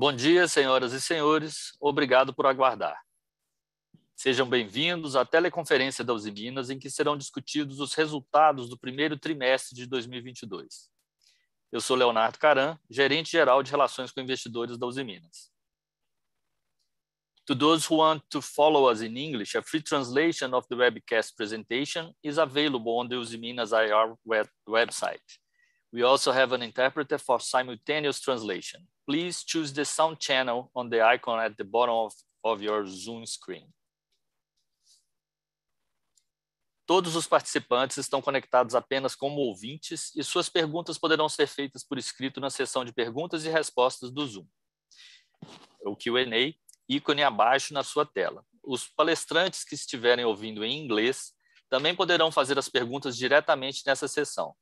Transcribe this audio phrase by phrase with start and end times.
[0.00, 1.76] Bom dia, senhoras e senhores.
[1.80, 2.96] Obrigado por aguardar.
[4.14, 9.18] Sejam bem-vindos à teleconferência da Uzi Minas, em que serão discutidos os resultados do primeiro
[9.18, 10.88] trimestre de 2022.
[11.72, 15.50] Eu sou Leonardo Caran, gerente geral de relações com investidores da Uzi Minas.
[17.46, 21.34] To those who want to follow us in English, a free translation of the webcast
[21.34, 25.40] presentation is available on the Uzi Minas IR web website.
[25.92, 28.86] We also have an interpreter for simultaneous translation.
[29.08, 32.14] Please choose the sound channel on the icon at the bottom of,
[32.44, 33.66] of your Zoom screen.
[36.86, 41.96] Todos os participantes estão conectados apenas como ouvintes e suas perguntas poderão ser feitas por
[41.96, 44.46] escrito na seção de perguntas e respostas do Zoom.
[45.86, 46.54] O Q&A,
[46.86, 48.44] ícone abaixo na sua tela.
[48.62, 51.32] Os palestrantes que estiverem ouvindo em inglês
[51.70, 54.54] também poderão fazer as perguntas diretamente nessa sessão.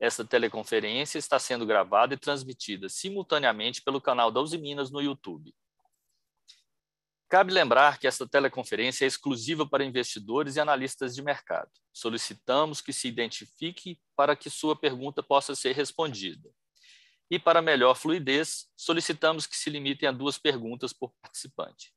[0.00, 5.54] Essa teleconferência está sendo gravada e transmitida simultaneamente pelo canal da Uzi Minas no YouTube.
[7.28, 11.70] Cabe lembrar que esta teleconferência é exclusiva para investidores e analistas de mercado.
[11.92, 16.50] Solicitamos que se identifique para que sua pergunta possa ser respondida.
[17.30, 21.94] E para melhor fluidez, solicitamos que se limitem a duas perguntas por participante.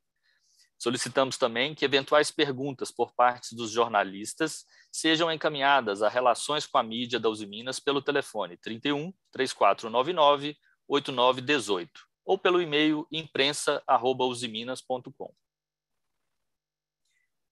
[0.83, 6.83] Solicitamos também que eventuais perguntas por parte dos jornalistas sejam encaminhadas a relações com a
[6.83, 11.89] mídia da Uzi Minas pelo telefone 31 3499 8918
[12.25, 15.33] ou pelo e-mail imprensa@usiminas.com.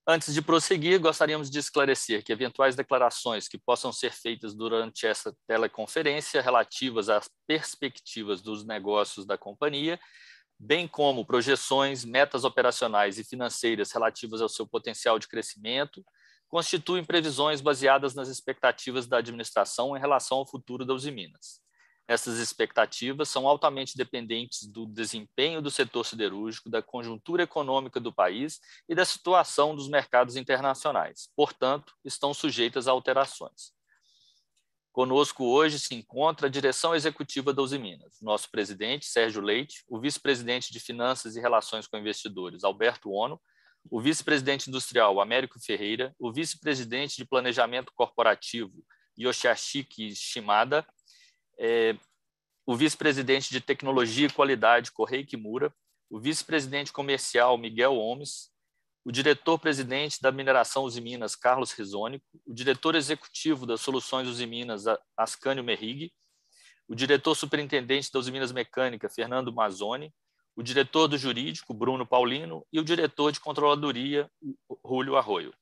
[0.05, 5.33] Antes de prosseguir, gostaríamos de esclarecer que eventuais declarações que possam ser feitas durante essa
[5.47, 9.97] teleconferência relativas às perspectivas dos negócios da companhia
[10.63, 16.05] bem como projeções, metas operacionais e financeiras relativas ao seu potencial de crescimento,
[16.47, 21.59] constituem previsões baseadas nas expectativas da administração em relação ao futuro da Uzi Minas.
[22.07, 28.59] Essas expectativas são altamente dependentes do desempenho do setor siderúrgico, da conjuntura econômica do país
[28.87, 31.29] e da situação dos mercados internacionais.
[31.35, 33.73] Portanto, estão sujeitas a alterações.
[34.91, 39.99] Conosco hoje se encontra a direção executiva da Uzi Minas, nosso presidente, Sérgio Leite, o
[39.99, 43.39] vice-presidente de Finanças e Relações com Investidores, Alberto Ono,
[43.89, 48.83] o vice-presidente industrial, Américo Ferreira, o vice-presidente de Planejamento Corporativo,
[49.17, 50.85] Yoshihiko Shimada,
[51.57, 51.95] é,
[52.65, 55.73] o vice-presidente de Tecnologia e Qualidade, Correio Kimura,
[56.09, 58.50] o vice-presidente comercial, Miguel Gomes,
[59.03, 64.83] o diretor-presidente da Mineração Usiminas, Carlos Risônico, o diretor executivo das Soluções Usiminas,
[65.17, 66.13] Ascânio Merrig,
[66.87, 70.13] o diretor superintendente da Usiminas Mecânica, Fernando Mazzoni,
[70.55, 74.29] o diretor do jurídico, Bruno Paulino, e o diretor de controladoria,
[74.83, 75.53] Rúlio Arroio.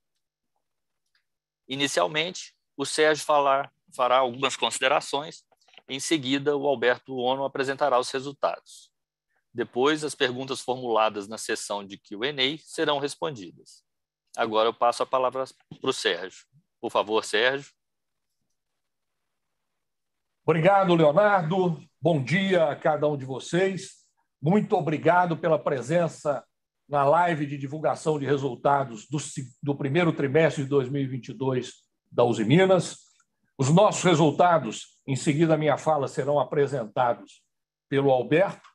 [1.67, 5.43] Inicialmente, o Sérgio falar, fará algumas considerações,
[5.87, 8.91] em seguida, o Alberto Ono apresentará os resultados.
[9.53, 13.83] Depois, as perguntas formuladas na sessão de Q&A serão respondidas.
[14.37, 15.45] Agora eu passo a palavra
[15.81, 16.45] para o Sérgio.
[16.79, 17.71] Por favor, Sérgio.
[20.45, 21.79] Obrigado, Leonardo.
[22.01, 23.99] Bom dia a cada um de vocês.
[24.41, 26.43] Muito obrigado pela presença
[26.87, 29.17] na live de divulgação de resultados do,
[29.61, 31.73] do primeiro trimestre de 2022
[32.11, 32.97] da Uzi Minas.
[33.57, 37.43] Os nossos resultados, em seguida a minha fala, serão apresentados
[37.89, 38.68] pelo Alberto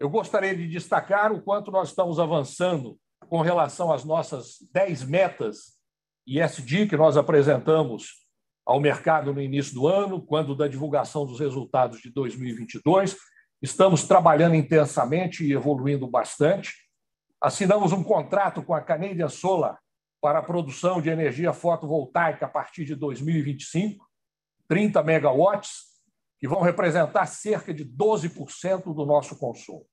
[0.00, 2.98] eu gostaria de destacar o quanto nós estamos avançando
[3.28, 5.78] com relação às nossas 10 metas
[6.26, 8.26] ISD que nós apresentamos
[8.64, 13.14] ao mercado no início do ano, quando da divulgação dos resultados de 2022.
[13.60, 16.72] Estamos trabalhando intensamente e evoluindo bastante.
[17.38, 19.78] Assinamos um contrato com a Canadian Solar
[20.18, 24.06] para a produção de energia fotovoltaica a partir de 2025,
[24.66, 25.90] 30 megawatts,
[26.38, 29.84] que vão representar cerca de 12% do nosso consumo.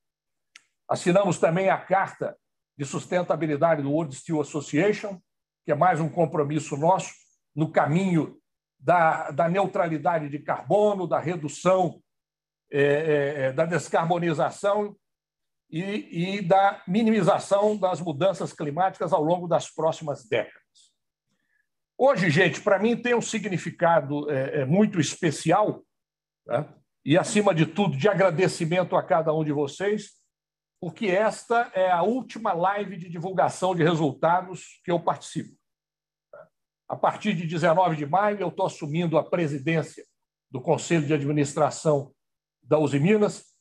[0.89, 2.37] Assinamos também a Carta
[2.77, 5.19] de Sustentabilidade do World Steel Association,
[5.65, 7.13] que é mais um compromisso nosso
[7.55, 8.39] no caminho
[8.79, 12.01] da, da neutralidade de carbono, da redução,
[12.71, 14.95] é, é, é da descarbonização
[15.69, 20.61] e, e da minimização das mudanças climáticas ao longo das próximas décadas.
[21.97, 25.83] Hoje, gente, para mim tem um significado é, é muito especial
[26.45, 26.71] tá?
[27.03, 30.11] e, acima de tudo, de agradecimento a cada um de vocês,
[30.79, 35.57] porque esta é a última live de divulgação de resultados que eu participo.
[36.87, 40.05] A partir de 19 de maio, eu estou assumindo a presidência
[40.49, 42.13] do Conselho de Administração
[42.63, 43.57] da Uzi Minas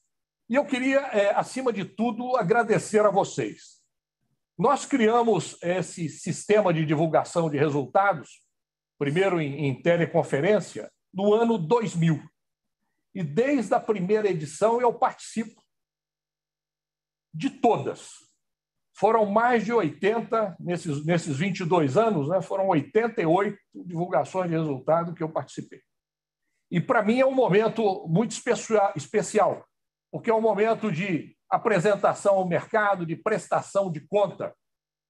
[0.49, 3.83] e eu queria, é, acima de tudo, agradecer a vocês.
[4.57, 8.43] Nós criamos esse sistema de divulgação de resultados,
[8.97, 12.23] primeiro em, em teleconferência, no ano 2000.
[13.15, 15.61] E desde a primeira edição eu participo
[17.37, 18.11] de todas.
[18.99, 25.23] Foram mais de 80, nesses, nesses 22 anos, né, foram 88 divulgações de resultado que
[25.23, 25.83] eu participei.
[26.71, 28.35] E, para mim, é um momento muito
[28.97, 29.65] especial,
[30.11, 34.55] porque é um momento de apresentação ao mercado, de prestação de conta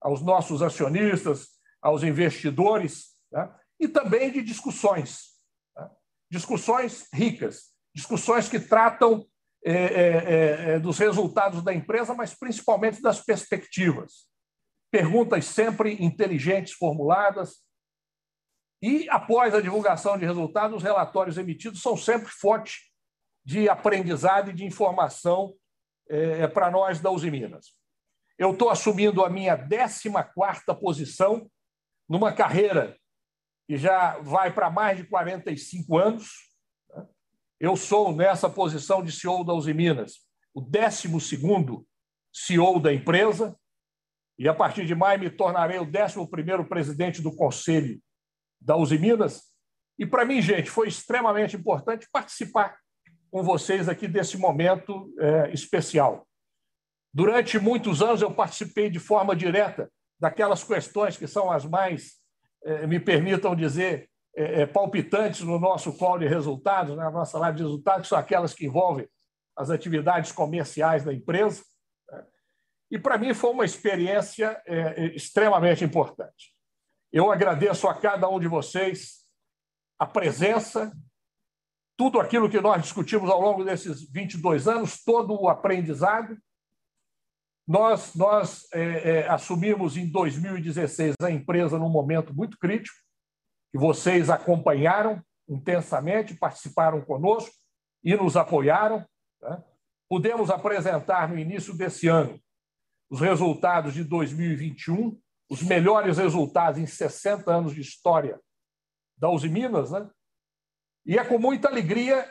[0.00, 1.48] aos nossos acionistas,
[1.80, 3.54] aos investidores, né?
[3.78, 5.36] e também de discussões.
[5.76, 5.88] Né?
[6.30, 9.26] Discussões ricas, discussões que tratam
[9.68, 14.28] é, é, é, é, dos resultados da empresa, mas principalmente das perspectivas.
[14.92, 17.56] Perguntas sempre inteligentes, formuladas.
[18.80, 22.92] E, após a divulgação de resultados, os relatórios emitidos são sempre fonte
[23.44, 25.52] de aprendizado e de informação
[26.08, 27.72] é, é para nós da Uzi Minas.
[28.38, 31.50] Eu estou assumindo a minha 14 posição
[32.08, 32.96] numa carreira
[33.66, 36.52] que já vai para mais de 45 anos.
[37.58, 40.20] Eu sou, nessa posição de CEO da Uzi Minas,
[40.52, 41.08] o 12
[42.32, 43.56] CEO da empresa,
[44.38, 47.98] e a partir de maio me tornarei o 11 presidente do Conselho
[48.60, 49.44] da Uzi Minas.
[49.98, 52.76] E para mim, gente, foi extremamente importante participar
[53.30, 56.26] com vocês aqui desse momento é, especial.
[57.12, 62.16] Durante muitos anos eu participei de forma direta daquelas questões que são as mais,
[62.62, 67.10] é, me permitam dizer, é, é palpitantes no nosso call de resultados, na né?
[67.10, 69.08] nossa live de resultados, que são aquelas que envolvem
[69.56, 71.64] as atividades comerciais da empresa.
[72.10, 72.24] Né?
[72.92, 76.54] E para mim foi uma experiência é, é, extremamente importante.
[77.10, 79.24] Eu agradeço a cada um de vocês
[79.98, 80.92] a presença,
[81.96, 86.36] tudo aquilo que nós discutimos ao longo desses 22 anos, todo o aprendizado.
[87.66, 93.05] Nós, nós é, é, assumimos em 2016 a empresa num momento muito crítico,
[93.76, 97.54] que vocês acompanharam intensamente, participaram conosco
[98.02, 99.06] e nos apoiaram.
[99.42, 99.62] Né?
[100.08, 102.40] Pudemos apresentar no início desse ano
[103.10, 108.40] os resultados de 2021, os melhores resultados em 60 anos de história
[109.18, 110.08] da Uzi Minas, né?
[111.04, 112.28] E é com muita alegria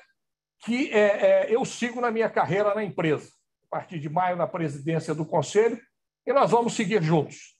[0.66, 3.32] que é, é, eu sigo na minha carreira na empresa.
[3.68, 5.80] A partir de maio, na presidência do Conselho,
[6.26, 7.55] e nós vamos seguir juntos.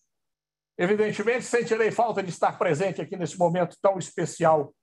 [0.78, 4.74] Evidentemente, sentirei falta de estar presente aqui nesse momento tão especial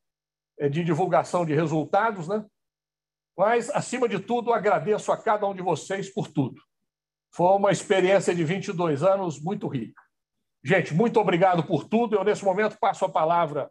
[0.59, 2.45] é, de divulgação de resultados, né?
[3.37, 6.61] mas, acima de tudo, agradeço a cada um de vocês por tudo.
[7.35, 10.01] Foi uma experiência de 22 anos muito rica.
[10.65, 12.15] Gente, muito obrigado por tudo.
[12.15, 13.71] Eu, nesse momento, passo a palavra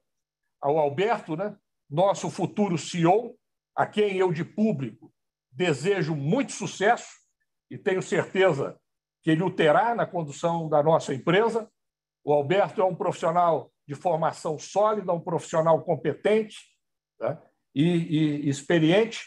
[0.59, 1.55] ao Alberto, né?
[1.89, 3.35] nosso futuro CEO,
[3.75, 5.11] a quem eu, de público,
[5.51, 7.09] desejo muito sucesso
[7.69, 8.79] e tenho certeza
[9.21, 11.69] que ele o terá na condução da nossa empresa.
[12.23, 16.57] O Alberto é um profissional de formação sólida, um profissional competente
[17.19, 17.37] né?
[17.73, 19.25] e, e experiente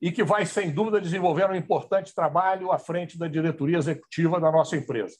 [0.00, 4.50] e que vai, sem dúvida, desenvolver um importante trabalho à frente da diretoria executiva da
[4.50, 5.16] nossa empresa.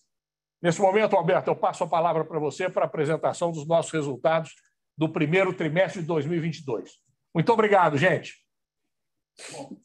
[0.61, 4.53] Nesse momento, Alberto, eu passo a palavra para você para a apresentação dos nossos resultados
[4.97, 6.99] do primeiro trimestre de 2022.
[7.35, 8.35] Muito obrigado, gente.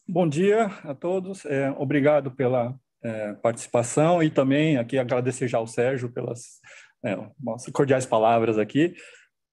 [0.07, 1.45] Bom dia a todos.
[1.45, 6.59] É, obrigado pela é, participação e também aqui agradecer já ao Sérgio pelas
[7.03, 7.17] é,
[7.71, 8.93] cordiais palavras aqui.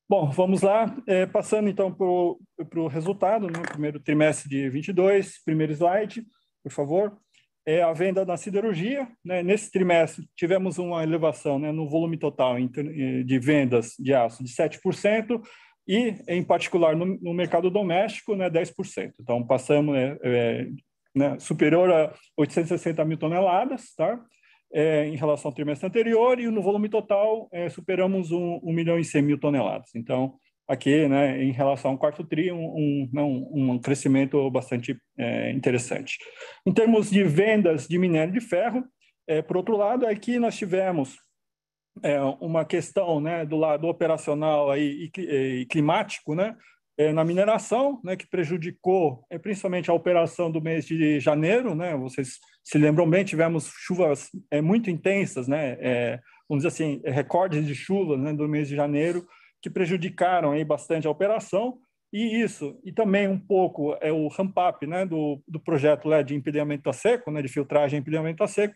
[0.09, 0.97] Bom, vamos lá.
[1.07, 6.25] É, passando então para o resultado, no né, primeiro trimestre de 22, primeiro slide,
[6.63, 7.17] por favor
[7.67, 9.09] é a venda na siderurgia.
[9.25, 9.43] Né?
[9.43, 14.51] Nesse trimestre, tivemos uma elevação né, no volume total eh, de vendas de aço de
[14.51, 15.43] 7%,
[15.89, 19.13] e, em particular, no, no mercado doméstico, né, 10%.
[19.21, 20.69] Então, passamos é,
[21.15, 24.21] né, superior a 860 mil toneladas, tá?
[24.79, 28.99] É, em relação ao trimestre anterior, e no volume total é, superamos 1, 1 milhão
[28.99, 29.89] e 100 mil toneladas.
[29.95, 30.35] Então,
[30.69, 36.19] aqui, né, em relação ao quarto TRI, um, um, um crescimento bastante é, interessante.
[36.67, 38.85] Em termos de vendas de minério de ferro,
[39.27, 41.17] é, por outro lado, aqui nós tivemos
[42.03, 46.55] é, uma questão né, do lado operacional aí, e, e climático, né,
[46.99, 51.75] é, na mineração, né, que prejudicou é, principalmente a operação do mês de janeiro.
[51.75, 57.01] Né, vocês se lembram bem, tivemos chuvas é, muito intensas, né, é, vamos dizer assim,
[57.05, 59.25] recordes de chuva né, do mês de janeiro,
[59.63, 61.79] que prejudicaram aí bastante a operação.
[62.13, 66.35] E isso, e também um pouco é o ramp-up né, do, do projeto LED de
[66.35, 68.75] empilhamento a seco, né, de filtragem e empilhamento a seco,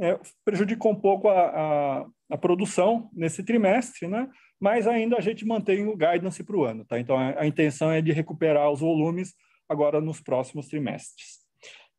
[0.00, 4.30] é, prejudicou um pouco a, a, a, produção nesse trimestre, né?
[4.58, 6.86] mas ainda a gente mantém o guidance para o ano.
[6.86, 6.98] Tá?
[6.98, 9.34] Então, a, a, intenção é de recuperar os volumes
[9.68, 11.45] agora nos próximos trimestres.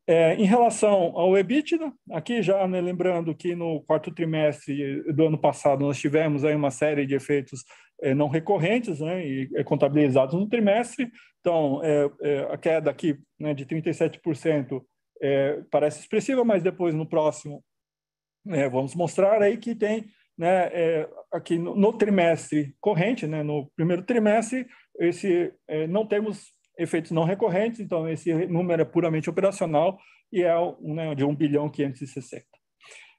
[0.10, 5.38] É, em relação ao EBITDA, aqui já né, lembrando que no quarto trimestre do ano
[5.38, 7.66] passado nós tivemos aí uma série de efeitos
[8.02, 11.12] é, não recorrentes né, e é, contabilizados no trimestre.
[11.42, 14.82] Então, é, é a queda aqui né, de 37%
[15.22, 17.62] é, parece expressiva, mas depois no próximo
[18.46, 20.06] né, vamos mostrar aí que tem
[20.38, 24.68] né, é, aqui no, no, trimestre corrente, né, no primeiro trimestre,
[25.00, 29.98] esse é, não temos efeitos não recorrentes, então esse número é puramente operacional
[30.32, 32.46] e é né, de 1 bilhão 560.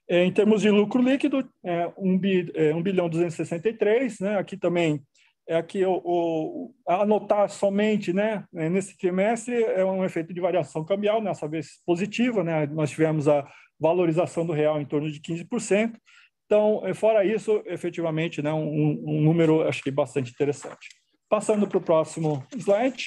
[0.09, 4.57] É, em termos de lucro líquido, é 1, bi, é, 1 bilhão 263, né, aqui
[4.57, 5.01] também
[5.47, 10.85] é aqui o, o, anotar somente, né, é, nesse trimestre é um efeito de variação
[10.85, 13.47] cambial, nessa vez positiva, né, nós tivemos a
[13.79, 15.95] valorização do real em torno de 15%,
[16.49, 20.89] então, fora isso, efetivamente, né, um, um número, acho que bastante interessante.
[21.29, 23.05] Passando para o próximo slide.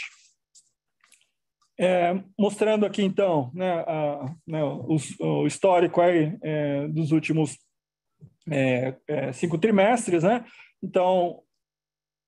[1.78, 7.56] É, mostrando aqui, então, né, a, né, o, o, histórico aí, é, dos últimos
[8.50, 10.22] é, é cinco trimestres.
[10.22, 10.44] Né?
[10.82, 11.40] Então,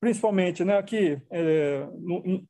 [0.00, 2.42] principalmente né, aqui, é, no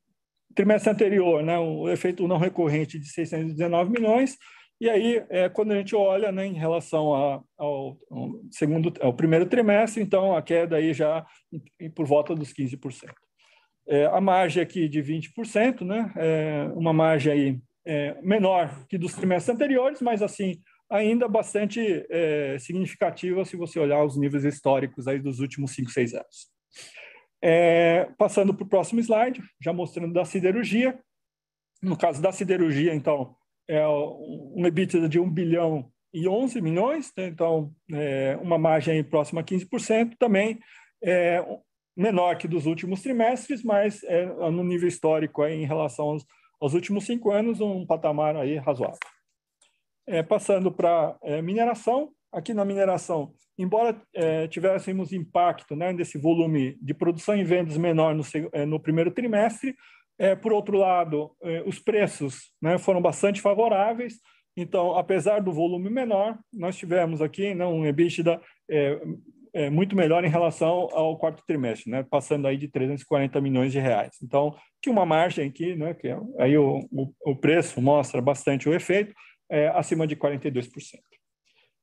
[0.55, 4.39] trimestre anterior, né, o efeito não recorrente de 619 milhões,
[4.81, 9.15] e aí, é, quando a gente olha né, em relação a, ao, ao, segundo, ao
[9.15, 11.25] primeiro trimestre, então a queda aí já
[11.95, 13.11] por volta dos 15%.
[13.87, 19.13] É, a margem aqui de 20%, né, é uma margem aí é, menor que dos
[19.13, 20.61] trimestres anteriores, mas assim
[20.91, 26.15] ainda bastante é, significativa se você olhar os níveis históricos aí dos últimos 5, 6
[26.15, 26.55] anos.
[27.43, 30.99] É, passando para o próximo slide, já mostrando da siderurgia.
[31.83, 33.37] No caso da siderurgia, então,
[33.69, 37.27] é um EBITDA de 1 bilhão e 11 milhões, né?
[37.27, 40.59] então é uma margem próxima a 15%, também
[41.03, 41.45] é
[41.97, 46.27] menor que dos últimos trimestres, mas é no nível histórico aí, em relação aos,
[46.61, 48.99] aos últimos cinco anos, um patamar aí razoável.
[50.07, 56.77] É, passando para é, mineração, aqui na mineração, embora é, tivéssemos impacto né, desse volume
[56.83, 59.75] de produção e vendas menor no, é, no primeiro trimestre,
[60.19, 64.21] é, por outro lado, é, os preços né, foram bastante favoráveis,
[64.57, 69.01] então, apesar do volume menor, nós tivemos aqui né, um EBITDA é,
[69.55, 73.79] é, muito melhor em relação ao quarto trimestre, né, passando aí de 340 milhões de
[73.79, 74.17] reais.
[74.23, 78.69] Então, que uma margem aqui, né, que é, aí o, o, o, preço mostra bastante
[78.69, 79.15] o efeito,
[79.51, 80.69] é, acima de 42%.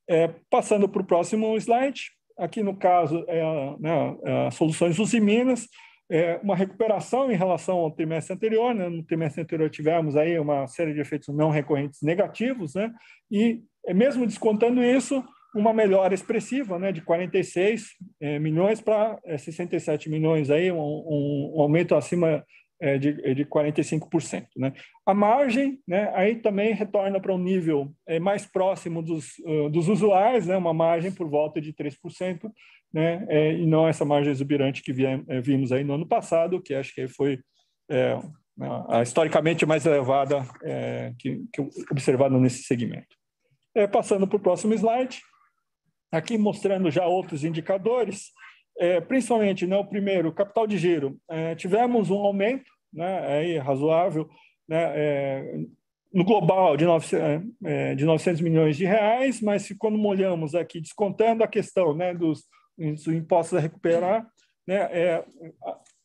[0.10, 3.42] É, passando para o próximo slide, aqui no caso, é,
[3.80, 5.68] né, é, soluções Usiminas,
[6.12, 8.76] é, uma recuperação em relação ao trimestre anterior.
[8.76, 8.90] Né?
[8.90, 12.92] No trimestre anterior tivemos aí uma série de efeitos não recorrentes negativos, né?
[13.32, 15.24] e é, mesmo descontando isso,
[15.56, 17.90] uma melhora expressiva, né, de 46
[18.20, 22.44] é, milhões para é, 67 milhões, aí, um, um, um aumento acima
[22.82, 24.48] é, de, de 45%.
[24.58, 24.74] Né?
[25.06, 29.88] A margem né, aí também retorna para um nível é, mais próximo dos, uh, dos
[29.88, 32.52] usuários, né, uma margem por volta de 3%,
[32.94, 33.26] né?
[33.30, 36.94] É, e não essa margem exuberante que é, vimos aí no ano passado, que acho
[36.94, 37.40] que foi
[39.02, 40.46] historicamente mais elevada
[41.18, 43.16] que, que observada nesse segmento.
[43.74, 45.22] É, passando para o próximo slide,
[46.12, 48.32] aqui mostrando já outros indicadores,
[48.78, 51.18] é, principalmente né, o primeiro, capital de giro.
[51.58, 54.30] tivemos um aumento né, aí, razoável
[54.68, 55.66] né,
[56.14, 57.48] no global de 900,
[57.96, 62.44] de 900 milhões de reais, mas quando molhamos aqui, descontando a questão né, dos
[62.78, 64.28] os impostos a recuperar,
[64.68, 65.24] né, é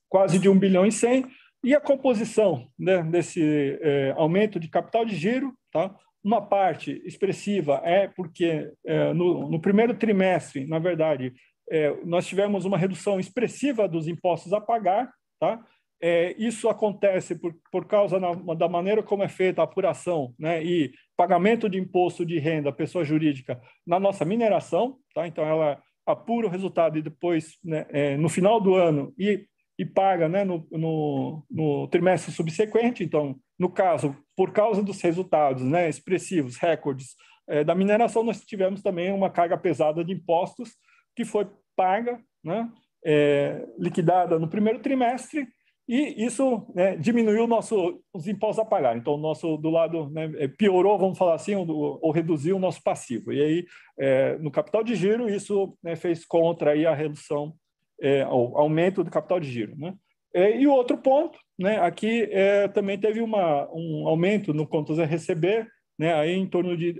[0.08, 1.26] quase de 1 bilhão e 100,
[1.64, 5.94] e a composição né, desse é, aumento de capital de giro, tá?
[6.26, 11.32] Uma parte expressiva é porque é, no, no, primeiro trimestre, na verdade,
[11.70, 15.64] é, nós tivemos uma redução expressiva dos impostos a pagar, tá?
[16.02, 20.62] É, isso acontece por, por causa na, da maneira como é feita a apuração né,
[20.62, 24.98] e pagamento de imposto de renda pessoa jurídica na nossa mineração.
[25.14, 25.28] Tá?
[25.28, 29.46] Então, ela apura o resultado e depois, né, é, no final do ano, e,
[29.78, 33.02] e paga né, no, no, no, trimestre subsequente.
[33.02, 37.16] Então, no caso, por causa dos resultados né, expressivos, recordes
[37.48, 40.76] é, da mineração, nós tivemos também uma carga pesada de impostos
[41.14, 42.70] que foi paga, né,
[43.04, 45.48] é, liquidada no primeiro trimestre
[45.88, 48.96] e isso né, diminuiu nosso, os impostos a pagar.
[48.96, 52.60] Então, o nosso do lado né, é, piorou, vamos falar assim, ou, ou reduziu o
[52.60, 53.32] nosso passivo.
[53.32, 53.66] E aí,
[53.96, 57.54] é, no capital de giro, isso né, fez contra aí a redução,
[58.00, 59.76] é, o aumento do capital de giro.
[59.78, 59.94] Né?
[60.36, 64.98] É, e o outro ponto, né, aqui é, também teve uma, um aumento no contas
[64.98, 65.66] a receber,
[65.98, 66.92] né, aí em torno de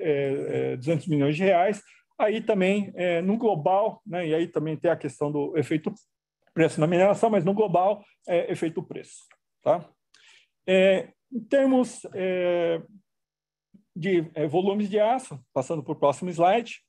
[0.79, 1.83] 200 é, milhões de reais.
[2.19, 5.93] Aí também, no global, né, e aí também tem a questão do efeito
[6.55, 9.27] preço na mineração, mas no global é efeito preço.
[9.63, 9.87] Tá?
[10.67, 12.81] É, em termos é,
[13.95, 16.81] de é, volumes de aço, passando para o próximo slide,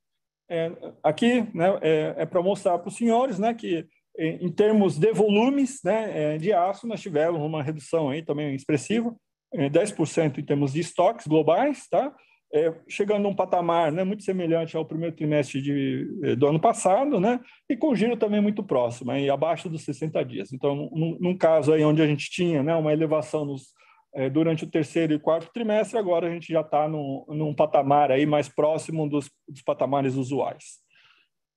[0.50, 0.72] é,
[1.04, 3.86] aqui né, é, é para mostrar para os senhores né, que,
[4.18, 9.16] em termos de volumes né, é, de aço, nós tivemos uma redução aí também expressiva,
[9.54, 12.14] 10% em termos de estoques globais, tá?
[12.54, 16.60] é, chegando a um patamar né, muito semelhante ao primeiro trimestre de, eh, do ano
[16.60, 20.54] passado, né, e com giro também muito próximo, aí, abaixo dos 60 dias.
[20.54, 23.74] Então, num, num caso aí onde a gente tinha né, uma elevação nos,
[24.16, 28.12] é, durante o terceiro e quarto trimestre, agora a gente já está num, num, patamar
[28.12, 30.78] aí mais próximo dos, dos patamares usuais.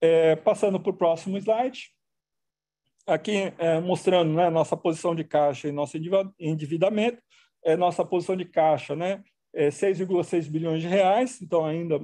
[0.03, 1.91] É, passando para o próximo slide,
[3.07, 5.97] aqui é, mostrando né, nossa posição de caixa e nosso
[6.39, 7.19] endividamento,
[7.65, 9.23] é, nossa posição de caixa, né,
[9.55, 12.01] é 6,6 bilhões de reais, então ainda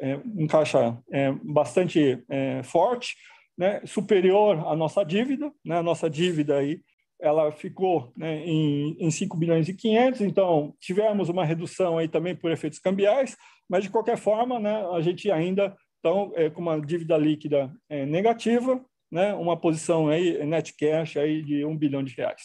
[0.00, 3.16] é, um caixa é, bastante é, forte,
[3.56, 6.80] né, superior à nossa dívida, né, a nossa dívida aí
[7.22, 12.34] ela ficou né, em, em 5 bilhões e 500, então tivemos uma redução aí também
[12.34, 13.36] por efeitos cambiais,
[13.68, 18.04] mas de qualquer forma, né, a gente ainda então é, com uma dívida líquida é,
[18.04, 22.42] negativa, né, uma posição aí net cash aí de 1 bilhão de reais.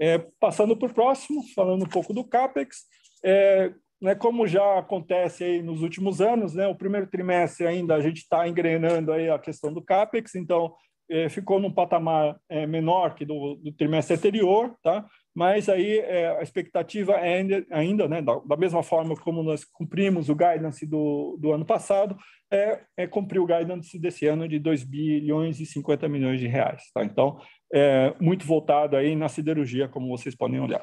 [0.00, 2.84] É, passando para o próximo, falando um pouco do capex,
[3.22, 8.00] é, né, como já acontece aí nos últimos anos, né, o primeiro trimestre ainda a
[8.00, 10.74] gente está engrenando aí a questão do capex, então
[11.10, 15.04] é, ficou num patamar é, menor que do, do, trimestre anterior, tá?
[15.34, 19.64] Mas aí é, a expectativa é ainda, ainda né, da, da, mesma forma como nós
[19.64, 22.16] cumprimos o guidance do, do ano passado,
[22.52, 26.82] é, é cumprir o guidance desse ano de 2 bilhões e 50 milhões de reais,
[26.92, 27.04] tá?
[27.04, 27.40] Então,
[27.72, 30.82] é, muito voltado aí na siderurgia, como vocês podem olhar.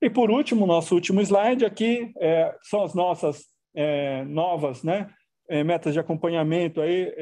[0.00, 5.10] E por último, nosso último slide aqui é, são as nossas é, novas né,
[5.48, 7.12] é, metas de acompanhamento aí,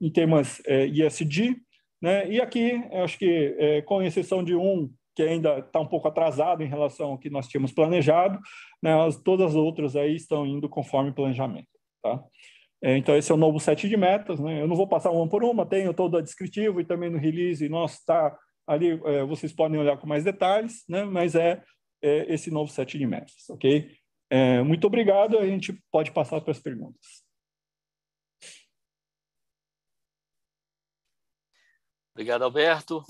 [0.00, 1.56] em temas ESG.
[2.02, 2.28] Né?
[2.28, 6.68] E aqui, acho que, com exceção de um que ainda está um pouco atrasado em
[6.68, 8.38] relação ao que nós tínhamos planejado,
[8.82, 11.68] né, as, todas as outras aí estão indo conforme planejamento.
[12.02, 12.22] Tá?
[12.82, 14.40] então, esse é o novo set de metas.
[14.40, 14.62] Né?
[14.62, 17.68] Eu não vou passar uma por uma, tenho todo o descritivo e também no release,
[17.68, 18.34] nosso está
[18.66, 21.04] ali, vocês podem olhar com mais detalhes, né?
[21.04, 21.62] mas é
[22.02, 23.94] é, esse novo set de metas, ok?
[24.30, 27.22] É, muito obrigado, a gente pode passar para as perguntas.
[32.14, 33.04] Obrigado, Alberto.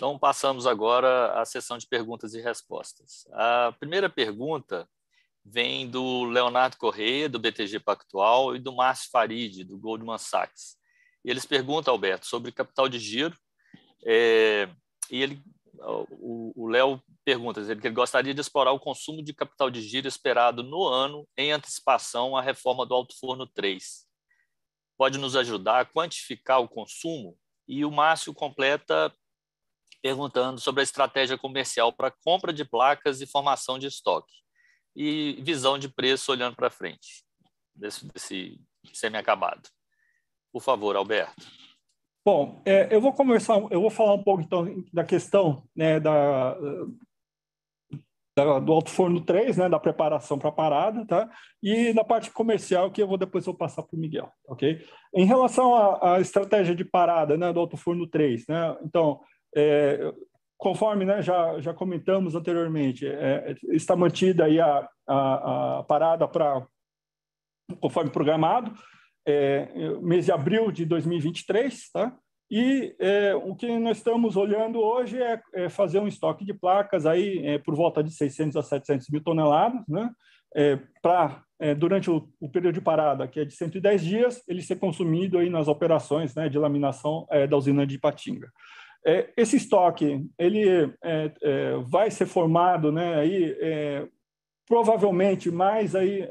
[0.00, 3.26] Então, passamos agora à sessão de perguntas e respostas.
[3.34, 4.88] A primeira pergunta
[5.44, 10.78] vem do Leonardo Correia, do BTG Pactual, e do Márcio Farid, do Goldman Sachs.
[11.22, 13.36] Eles perguntam, Alberto, sobre capital de giro,
[14.06, 14.70] é,
[15.10, 15.42] e ele,
[15.78, 20.62] o Léo pergunta, que ele gostaria de explorar o consumo de capital de giro esperado
[20.62, 24.06] no ano em antecipação à reforma do Alto Forno 3.
[24.96, 27.36] Pode nos ajudar a quantificar o consumo?
[27.68, 29.14] E o Márcio completa
[30.02, 34.32] perguntando sobre a estratégia comercial para compra de placas e formação de estoque
[34.94, 37.24] e visão de preço olhando para frente
[37.74, 38.60] desse, desse
[38.92, 39.68] semi-acabado.
[40.52, 41.46] Por favor, Alberto.
[42.24, 46.54] Bom, é, eu vou conversar, eu vou falar um pouco então da questão né, da,
[48.60, 51.28] do Alto Forno 3, né, da preparação para a parada, tá?
[51.62, 54.84] E na parte comercial, que eu vou depois vou passar para o Miguel, ok?
[55.14, 58.76] Em relação à, à, estratégia de parada né, do Alto Forno 3, né?
[58.84, 59.20] Então,
[59.56, 60.12] é,
[60.56, 66.66] conforme né, já, já comentamos anteriormente, é, está mantida aí a, a, a parada para
[67.80, 68.72] conforme programado,
[69.26, 72.16] é, mês de abril de 2023, tá?
[72.50, 77.06] E é, o que nós estamos olhando hoje é, é fazer um estoque de placas
[77.06, 80.10] aí é, por volta de 600 a 700 mil toneladas, né?
[80.56, 84.62] É, para é, durante o, o, período de parada, que é de 110 dias, ele
[84.62, 88.50] ser consumido aí nas operações né, de laminação é, da usina de Ipatinga.
[89.36, 90.92] Esse estoque ele
[91.88, 93.14] vai ser formado, né?
[93.16, 93.56] Aí
[94.68, 96.28] provavelmente mais aí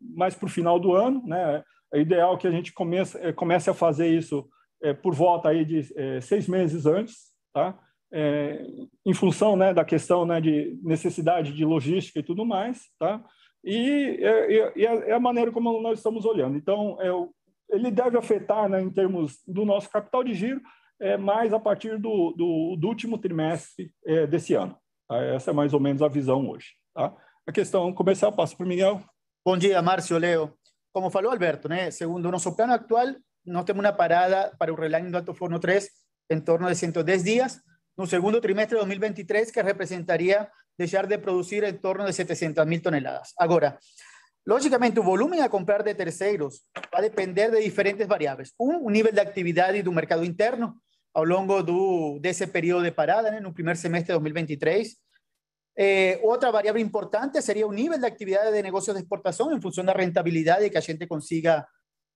[0.00, 1.62] mais para o final do ano, né?
[1.92, 4.48] É ideal que a gente comece, comece a fazer isso
[4.82, 7.78] é, por volta aí de é, seis meses antes, tá?
[8.12, 8.64] É,
[9.06, 13.22] em função né, da questão né, de necessidade de logística e tudo mais, tá?
[13.62, 16.56] E, é, é a maneira como nós estamos olhando.
[16.56, 20.60] Então, é, ele deve afetar, né, em termos do nosso capital de giro,
[21.00, 24.76] é, mais a partir do, do, do último trimestre é, desse ano.
[25.08, 25.16] Tá?
[25.24, 26.74] Essa é mais ou menos a visão hoje.
[26.94, 27.14] Tá?
[27.46, 29.02] A questão comercial, passo para o Miguel.
[29.44, 30.54] Bom dia, Márcio, Leo.
[30.92, 35.14] Como falou Alberto, né, segundo o nosso plano actual, no tenemos una parada para Urrelain
[35.14, 35.88] Alto Forno 3
[36.28, 37.62] en torno de 110 días,
[37.96, 42.82] un segundo trimestre de 2023 que representaría dejar de producir en torno de 700 mil
[42.82, 43.34] toneladas.
[43.38, 43.78] Ahora,
[44.44, 48.54] lógicamente, el volumen a comprar de terceros va a depender de diferentes variables.
[48.58, 50.82] Un, un nivel de actividad y de un mercado interno
[51.14, 54.96] longo do, desse período de parada, né, no primeiro semestre de 2023.
[55.76, 59.84] Eh, outra variável importante seria o nível de atividade de negócios de exportação em função
[59.84, 61.66] da rentabilidade que a gente consiga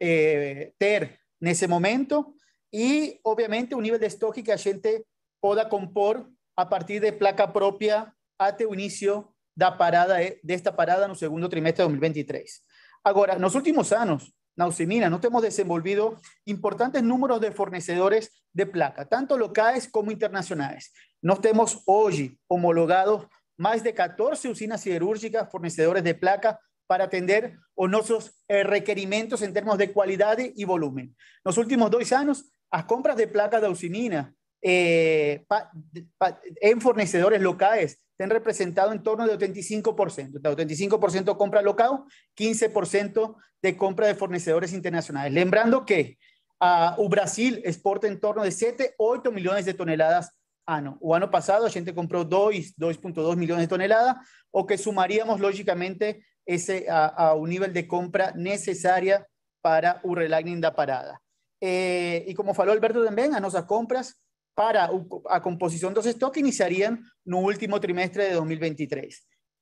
[0.01, 2.35] eh, ter nesse momento
[2.73, 5.05] e, obviamente, o nível de estoque que a gente
[5.41, 11.15] possa compor a partir de placa própria até o início da parada desta parada no
[11.15, 12.61] segundo trimestre de 2023.
[13.05, 19.05] Agora, nos últimos anos, na Usemina, nós temos desenvolvido importantes números de fornecedores de placa,
[19.05, 20.91] tanto locais como internacionais.
[21.23, 23.27] Nós temos hoje homologados
[23.59, 29.53] mais de 14 usinas siderúrgicas fornecedores de placa para atender os nossos eh, requerimentos em
[29.53, 31.13] termos de qualidade e volume.
[31.45, 35.71] Nos últimos dois anos, as compras de placa da Usimina eh, pa,
[36.19, 40.41] pa, en fornecedores locales han representado en torno de 85%.
[40.41, 42.05] 85% compra local,
[42.37, 45.33] 15% de compra de fornecedores internacionales.
[45.33, 46.19] Lembrando que
[46.61, 50.31] uh, o Brasil exporta en torno de 7, 8 millones de toneladas
[50.67, 50.97] ano.
[51.01, 54.17] O ano passado a gente comprou 2.2 millones de toneladas,
[54.51, 59.27] o que sumaríamos lógicamente ese a, a un nivel de compra necesaria
[59.63, 61.21] para o relining da parada.
[61.61, 64.17] Eh, como falou Alberto também, as nossas compras
[64.55, 64.89] para
[65.29, 69.15] a composição dos estoques iniciarían no último trimestre de 2023.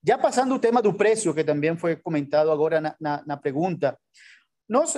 [0.04, 3.98] Já passando o tema do preço, que também foi comentado agora na, na, na pergunta,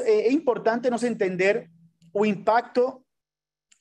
[0.04, 1.70] é importante nos entender
[2.12, 3.04] o impacto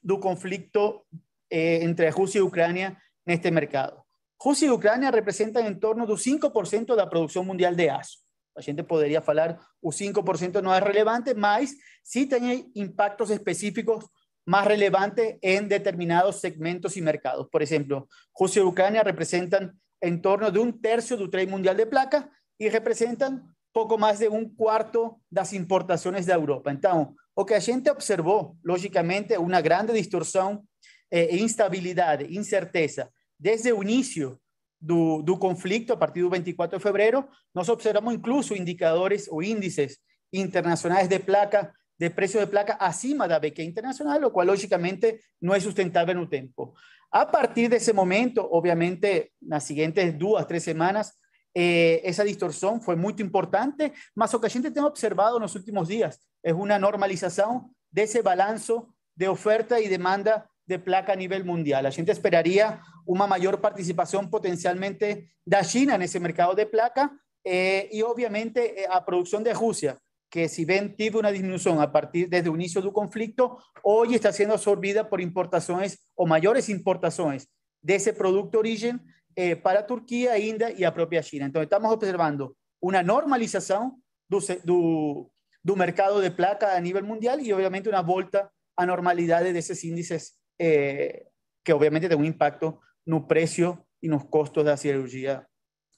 [0.01, 1.05] do conflito
[1.49, 4.01] eh, entre Rússia e Ucrânia neste mercado.
[4.41, 8.17] Rússia e Ucrânia representam em torno do 5% da produção mundial de aço.
[8.57, 11.71] A gente poderia falar o 5% não é relevante, mas
[12.03, 14.05] sim tem impactos específicos
[14.45, 17.47] más relevante en determinados segmentos y mercados.
[17.49, 21.85] Por ejemplo, Rusia y Ucrania representan en torno de un tercio del trade mundial de
[21.85, 26.71] placa y representan poco más de un cuarto de las importaciones de Europa.
[26.71, 30.67] Entonces, lo que a gente observó, lógicamente, una grande distorsión
[31.09, 34.39] e instabilidad, incerteza, desde el inicio
[34.79, 40.03] do, do conflicto, a partir del 24 de febrero, nos observamos incluso indicadores o índices
[40.31, 41.73] internacionales de placa
[42.03, 46.17] de precio de placa acima da BQ internacional, lo cual lógicamente no es sustentable en
[46.17, 46.75] un tiempo.
[47.09, 51.17] A partir de ese momento, obviamente, las siguientes dos, tres semanas,
[51.53, 55.55] eh, esa distorsión fue muy importante, mas lo que a gente tem observado en los
[55.55, 58.73] últimos días es una normalización de ese balance
[59.15, 61.83] de oferta y demanda de placa a nivel mundial.
[61.83, 67.87] La gente esperaría una mayor participación potencialmente de China en ese mercado de placa eh,
[67.93, 69.97] y obviamente eh, a producción de Rusia,
[70.33, 74.33] que si ven tuvo una disminución a partir desde el inicio del conflicto, hoy está
[74.33, 77.51] siendo absorbida por importaciones o mayores importaciones
[77.83, 78.99] de ese producto origen
[79.35, 81.45] eh, para Turquía, India y a propia China.
[81.45, 88.01] Entonces estamos observando una normalización del mercado de placa a nivel mundial y obviamente una
[88.01, 91.27] vuelta a normalidades de esos índices eh,
[91.63, 95.47] que obviamente tienen un impacto en el precio y en los costos de la cirugía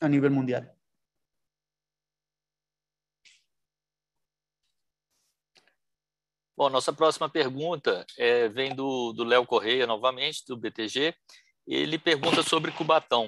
[0.02, 0.75] a nivel mundial.
[6.58, 11.14] Bom, nossa próxima pergunta é, vem do Léo Correia, novamente, do BTG.
[11.68, 13.28] Ele pergunta sobre Cubatão.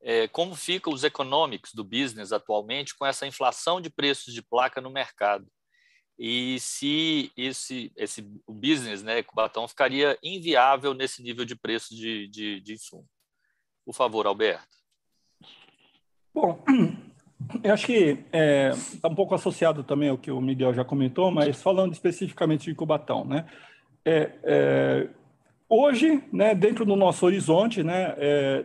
[0.00, 4.80] É, como ficam os econômicos do business atualmente com essa inflação de preços de placa
[4.80, 5.46] no mercado?
[6.18, 12.28] E se esse, esse o business, né, Cubatão, ficaria inviável nesse nível de preço de,
[12.28, 13.06] de, de insumo?
[13.84, 14.76] Por favor, Alberto.
[16.32, 16.64] Bom,
[17.62, 20.84] eu acho que está é, tá um pouco associado também ao que o Miguel já
[20.84, 23.44] comentou, mas falando especificamente de Cubatão, né?
[24.04, 25.08] É, é,
[25.68, 28.64] hoje, né, dentro do nosso horizonte, né, é,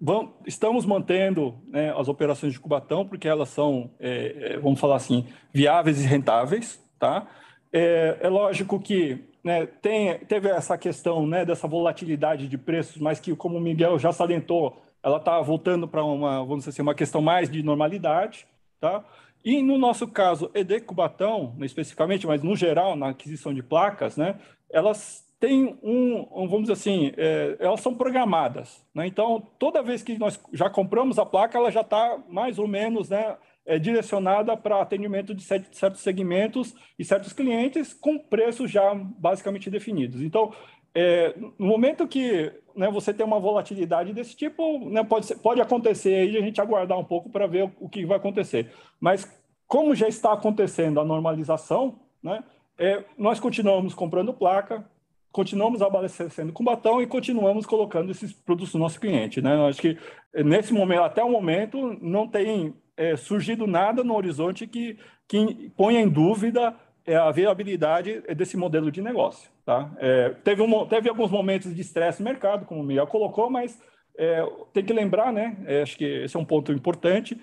[0.00, 4.96] vamos, estamos mantendo né, as operações de Cubatão porque elas são, é, é, vamos falar
[4.96, 7.26] assim, viáveis e rentáveis, tá?
[7.72, 13.34] É, lógico que né, tem, teve essa questão né, dessa volatilidade de preços, mas que,
[13.34, 17.20] como o Miguel já salientou, ela está voltando para uma, vamos dizer assim, uma questão
[17.20, 18.46] mais de normalidade,
[18.80, 19.04] tá?
[19.44, 24.36] E no nosso caso, ED Cubatão, especificamente, mas no geral, na aquisição de placas, né,
[24.70, 29.06] elas têm um, um vamos dizer assim, é, elas são programadas, né?
[29.06, 33.08] Então, toda vez que nós já compramos a placa, ela já está mais ou menos,
[33.08, 39.70] né, é, direcionada para atendimento de certos segmentos e certos clientes com preços já basicamente
[39.70, 40.22] definidos.
[40.22, 40.52] Então,
[41.00, 45.60] é, no momento que né, você tem uma volatilidade desse tipo, né, pode, ser, pode
[45.60, 48.72] acontecer aí a gente aguardar um pouco para ver o, o, que vai acontecer.
[48.98, 49.24] Mas
[49.64, 52.42] como já está acontecendo a normalização, né,
[52.76, 54.84] é, nós continuamos comprando placa,
[55.30, 59.40] continuamos abastecendo com batom e continuamos colocando esses produtos no nosso cliente.
[59.40, 59.54] Né?
[59.54, 59.96] Eu acho que
[60.34, 66.00] nesse momento, até o momento, não tem é, surgido nada no horizonte que, que ponha
[66.00, 66.74] em dúvida
[67.08, 69.50] é a viabilidade desse modelo de negócio.
[69.64, 69.90] Tá?
[69.98, 73.80] É, teve, um, teve alguns momentos de estresse no mercado, como o Miguel colocou, mas
[74.18, 74.44] é,
[74.74, 75.56] tem que lembrar, né?
[75.66, 77.40] É, acho que esse é um ponto importante.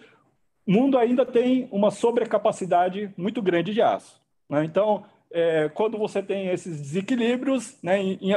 [0.68, 4.22] O mundo ainda tem uma sobrecapacidade muito grande de aço.
[4.48, 4.64] Né?
[4.64, 8.34] Então, é, quando você tem esses desequilíbrios, né, em, em,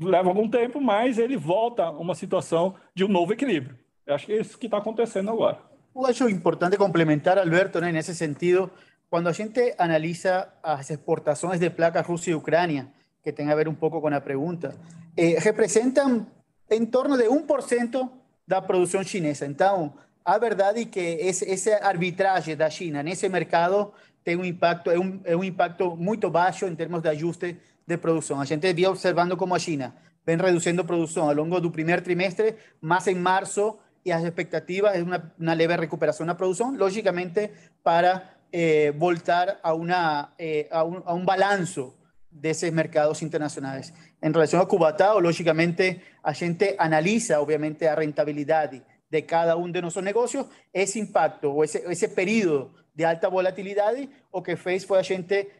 [0.00, 3.78] leva algum tempo, mas ele volta a uma situação de um novo equilíbrio.
[4.08, 5.58] acho que é isso que está acontecendo agora.
[5.94, 8.68] Eu acho importante complementar, Alberto, né, nesse sentido,
[9.14, 12.88] quando a gente analisa as exportações de placas Rússia e Ucrânia,
[13.22, 14.74] que tem a ver um pouco com a pergunta,
[15.16, 16.26] eh, representam
[16.68, 18.10] em torno de 1%
[18.44, 19.46] da produção chinesa.
[19.46, 23.92] Então, a verdade é que esse, esse arbitragem da China nesse mercado
[24.24, 27.96] tem um impacto, é um, é um impacto muito baixo em termos de ajuste de
[27.96, 28.40] produção.
[28.40, 29.94] A gente via observando como a China
[30.26, 35.02] vem reduzindo produção ao longo do primeiro trimestre, mas em março e as expectativas é
[35.02, 37.50] uma, uma leve recuperação na produção, logicamente
[37.82, 41.96] para eh, voltar a, uma, eh, a, un, a un balanço
[42.30, 43.92] desses mercados internacionais.
[44.22, 49.82] Em relação a Cubatão, logicamente, a gente analisa, obviamente, a rentabilidade de cada um de
[49.82, 55.00] nossos negócios, esse impacto ou esse, esse período de alta volatilidade, o que fez foi
[55.00, 55.50] a gente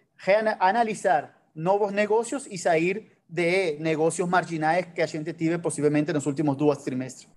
[0.60, 6.56] analisar novos negócios e sair de negócios marginais que a gente tive possivelmente nos últimos
[6.56, 7.28] dois trimestres.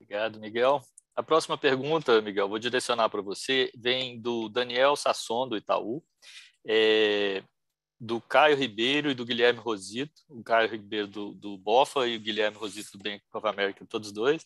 [0.00, 0.80] Obrigado, Miguel.
[1.16, 6.02] A próxima pergunta, Miguel, vou direcionar para você, vem do Daniel Sasson, do Itaú,
[6.66, 7.44] é,
[8.00, 12.20] do Caio Ribeiro e do Guilherme Rosito, o Caio Ribeiro do, do Bofa e o
[12.20, 14.44] Guilherme Rosito do Bank of America, todos dois,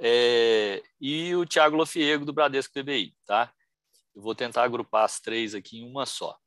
[0.00, 3.52] é, e o Thiago Lofiego do Bradesco PBI, tá?
[4.14, 6.38] Eu vou tentar agrupar as três aqui em uma só.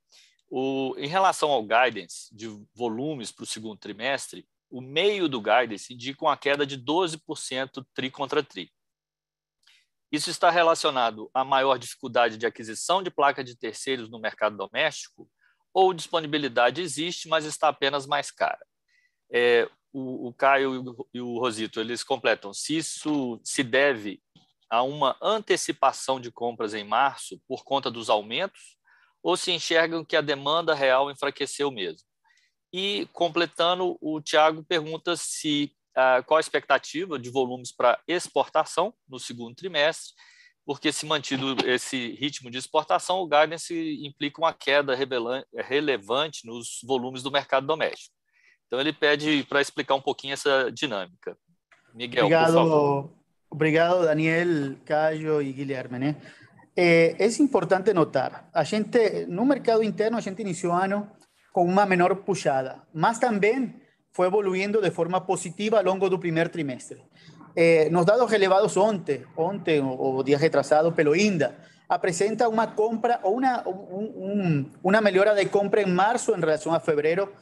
[0.50, 5.93] O, em relação ao guidance de volumes para o segundo trimestre, o meio do guidance
[5.93, 8.71] indica uma queda de 12% tri contra tri.
[10.12, 15.30] Isso está relacionado à maior dificuldade de aquisição de placa de terceiros no mercado doméstico
[15.74, 18.60] ou disponibilidade existe, mas está apenas mais cara?
[19.32, 22.54] É, o, o, Caio e o Rosito, eles completam.
[22.54, 24.21] Se isso se deve
[24.69, 28.78] a uma antecipação de compras em março por conta dos aumentos
[29.24, 32.06] ou se enxergam que a demanda real enfraqueceu mesmo?
[32.74, 39.19] E completando, o Tiago pergunta se uh, qual a expectativa de volumes para exportação no
[39.19, 40.13] segundo trimestre,
[40.65, 43.73] porque se mantido esse ritmo de exportação, o guidance
[44.06, 44.95] implica uma queda
[45.56, 48.15] relevante nos volumes do mercado doméstico.
[48.67, 51.38] Então ele pede para explicar um pouquinho essa dinâmica.
[51.93, 53.13] Miguel, obrigado, por favor.
[53.49, 55.99] Obrigado, Daniel, Caio e Guilherme.
[55.99, 56.15] Né?
[56.75, 61.12] É, é importante notar, a gente no mercado interno a gente iniciou o ano
[61.51, 63.75] com uma menor puxada, mas também
[64.12, 67.02] foi evoluindo de forma positiva ao longo do primeiro trimestre.
[67.56, 71.56] Eh, nos dados relevados ontem, ontem o, o dia retrasado pelo INDA,
[71.88, 76.80] apresenta uma compra ou uma, um, uma melhora de compra em março em relação a
[76.80, 77.34] fevereiro,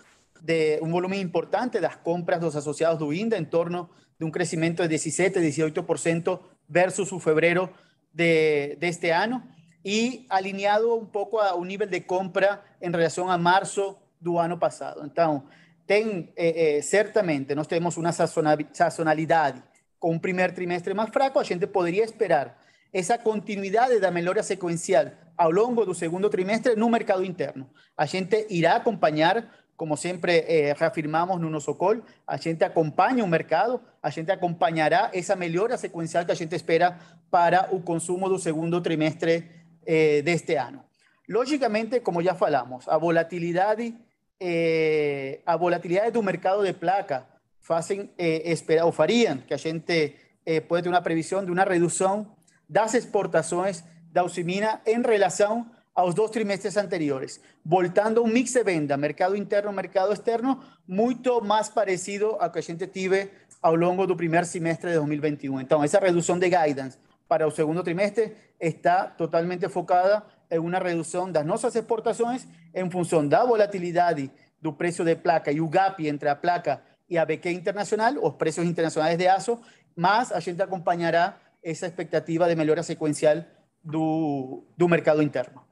[0.41, 4.81] de um volume importante das compras dos associados do INDA, em torno de um crescimento
[4.81, 7.69] de 17, 18% versus o fevereiro
[8.11, 9.43] de, deste ano,
[9.85, 15.05] e alinhado um pouco ao nível de compra em relação a março do ano passado.
[15.05, 15.43] Então,
[15.89, 19.59] tem, eh, eh, certamente, nós temos uma sazonalidade
[19.97, 22.55] com um trimestre mais fraco, a gente poderia esperar
[22.93, 27.67] essa continuidade da melhora sequencial ao longo do segundo trimestre no mercado interno.
[27.97, 33.27] A gente irá acompanhar, como sempre eh, reafirmamos no nosso call, a gente acompanha o
[33.27, 36.99] mercado, a gente acompanhará essa melhora sequencial que a gente espera
[37.31, 39.43] para o consumo do segundo trimestre
[39.87, 40.83] eh, deste ano.
[41.27, 43.95] Logicamente, como já falamos, a volatilidade
[44.39, 47.27] eh, a volatilidade do mercado de placa
[47.59, 51.63] fazem eh, esperar, ou fariam que a gente eh, pode ter uma previsão de uma
[51.63, 52.35] redução
[52.67, 58.63] das exportações da Usimina em relação aos dois trimestres anteriores, voltando a um mix de
[58.63, 63.29] venda, mercado interno, mercado externo, muito mais parecido ao que a gente tive
[63.61, 65.59] ao longo do primeiro semestre de 2021.
[65.59, 66.97] Então, essa redução de guidance
[67.27, 73.29] para o segundo trimestre está totalmente focada en una reducción de nuestras exportaciones en función
[73.29, 77.51] da volatilidade do precio de placa e o gap entre a placa e a BQ
[77.51, 79.61] internacional, os precios internacionales de aço,
[79.95, 83.47] más a gente acompanhará esa expectativa de melhora sequencial
[83.81, 85.65] do, do mercado interno.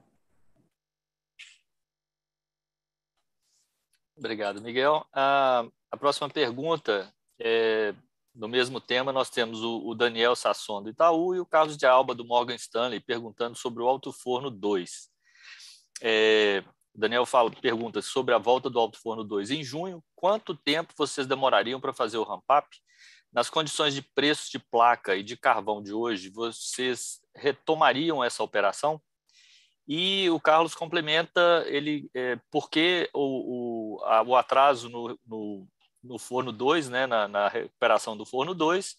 [4.16, 5.06] Obrigado, Miguel.
[5.12, 7.94] A, a próxima pergunta é
[8.38, 12.14] no mesmo tema, nós temos o, Daniel Sasson do Itaú e o Carlos de Alba
[12.14, 15.10] do Morgan Stanley perguntando sobre o Alto Forno 2.
[16.00, 16.62] É,
[16.94, 20.02] Daniel fala, pergunta sobre a volta do Alto Forno 2 em junho.
[20.14, 22.68] Quanto tempo vocês demorariam para fazer o ramp-up?
[23.32, 29.02] Nas condições de preços de placa e de carvão de hoje, vocês retomariam essa operação?
[29.86, 35.66] E o Carlos complementa ele é, porque o, o, a, o atraso no, no,
[36.02, 38.96] no forno 2, né, na, na, recuperação do forno 2,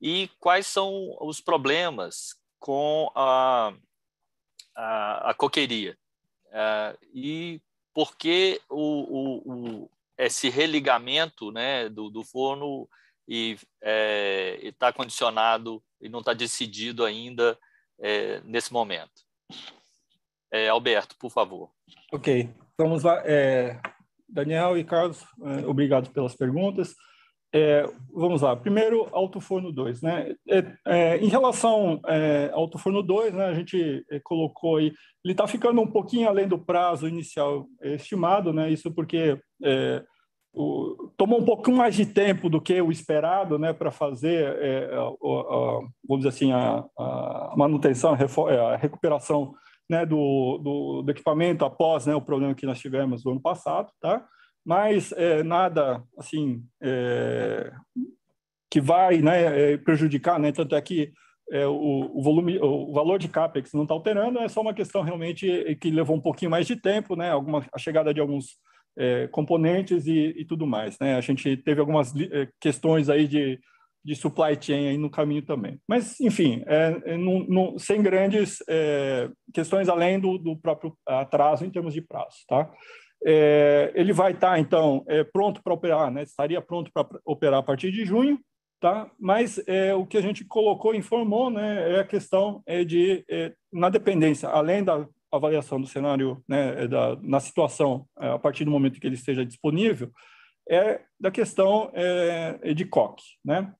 [0.00, 3.72] e quais são os problemas com a,
[4.74, 5.96] a, a coqueiria.
[6.46, 7.60] Uh, e
[7.92, 12.88] por que o, o, o, esse religamento né, do, do forno
[14.62, 17.58] está condicionado e não está decidido ainda
[18.44, 19.22] nesse momento.
[20.70, 21.70] Alberto, por favor.
[22.10, 23.22] Ok, vamos lá.
[24.28, 25.24] Daniel e Carlos,
[25.66, 26.94] obrigado pelas perguntas.
[27.52, 28.54] É, vamos lá.
[28.54, 30.02] Primeiro, Alto Forno 2.
[30.02, 30.34] Né?
[30.48, 34.92] É, é, em relação é, ao Alto Forno 2, né, a gente é, colocou aí,
[35.24, 38.70] ele está ficando um pouquinho além do prazo inicial estimado, né?
[38.70, 40.04] isso porque é,
[40.52, 44.94] o, tomou um pouco mais de tempo do que o esperado né, para fazer, é,
[44.94, 49.54] a, a, vamos dizer assim, a, a manutenção, a recuperação
[49.88, 53.90] né, do, do, do, equipamento após né, o problema que nós tivemos no ano passado.
[54.00, 54.26] Tá?
[54.68, 57.72] mas é, nada assim é,
[58.70, 60.52] que vai né, é, prejudicar, né?
[60.52, 61.10] Tanto é que
[61.50, 65.00] é, o, o, volume, o valor de capex não está alterando, é só uma questão
[65.00, 67.30] realmente que levou um pouquinho mais de tempo, né?
[67.30, 68.58] Alguma a chegada de alguns
[68.98, 71.16] é, componentes e, e, tudo mais, né?
[71.16, 73.58] A gente teve algumas é, questões aí de,
[74.08, 76.96] de supply chain aí no caminho também, mas enfim, é,
[77.78, 78.58] sem grandes
[79.52, 82.72] questões além do, do próprio atraso em termos de prazo, tá?
[83.24, 86.22] É, ele vai estar, tá, então, é, pronto para operar, né?
[86.22, 88.38] estaria pronto para operar a partir de junho,
[88.80, 89.10] tá?
[89.18, 93.52] mas é, o que a gente colocou, informou, né, é a questão é, de, é,
[93.72, 98.64] na dependência, além da avaliação do cenário né, é, da, na situação, é, a partir
[98.64, 100.10] do momento que ele esteja disponível,
[100.70, 101.90] é da questão
[102.74, 103.22] de COC.
[103.42, 103.72] Né?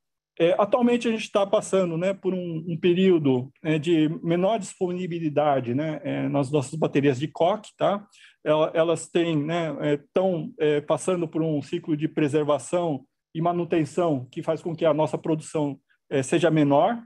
[0.56, 6.50] Atualmente a gente está passando né, por um, um período de menor disponibilidade né, nas
[6.50, 8.06] nossas baterias de COC, tá?
[8.72, 14.42] elas têm, né, estão é, é, passando por um ciclo de preservação e manutenção que
[14.42, 15.78] faz com que a nossa produção
[16.10, 16.98] é, seja menor.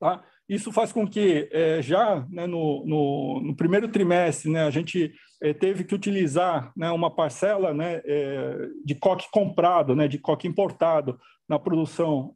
[0.00, 0.22] Tá?
[0.48, 5.14] Isso faz com que é, já né, no, no, no, primeiro trimestre né, a gente
[5.40, 10.46] é, teve que utilizar né, uma parcela né, é, de coque comprado, né, de coque
[10.46, 11.18] importado
[11.52, 12.34] na produção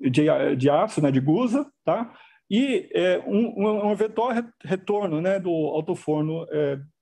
[0.00, 2.12] de, de aço, né, de gusa, tá?
[2.50, 4.30] E é, um, um, eventual
[4.62, 6.46] retorno né, do alto-forno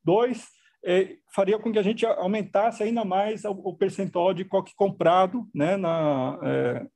[0.04, 0.46] 2
[0.84, 4.72] é, é, faria com que a gente aumentasse ainda mais o, o percentual de coque
[4.76, 5.74] comprado né,
[6.42, 6.86] é,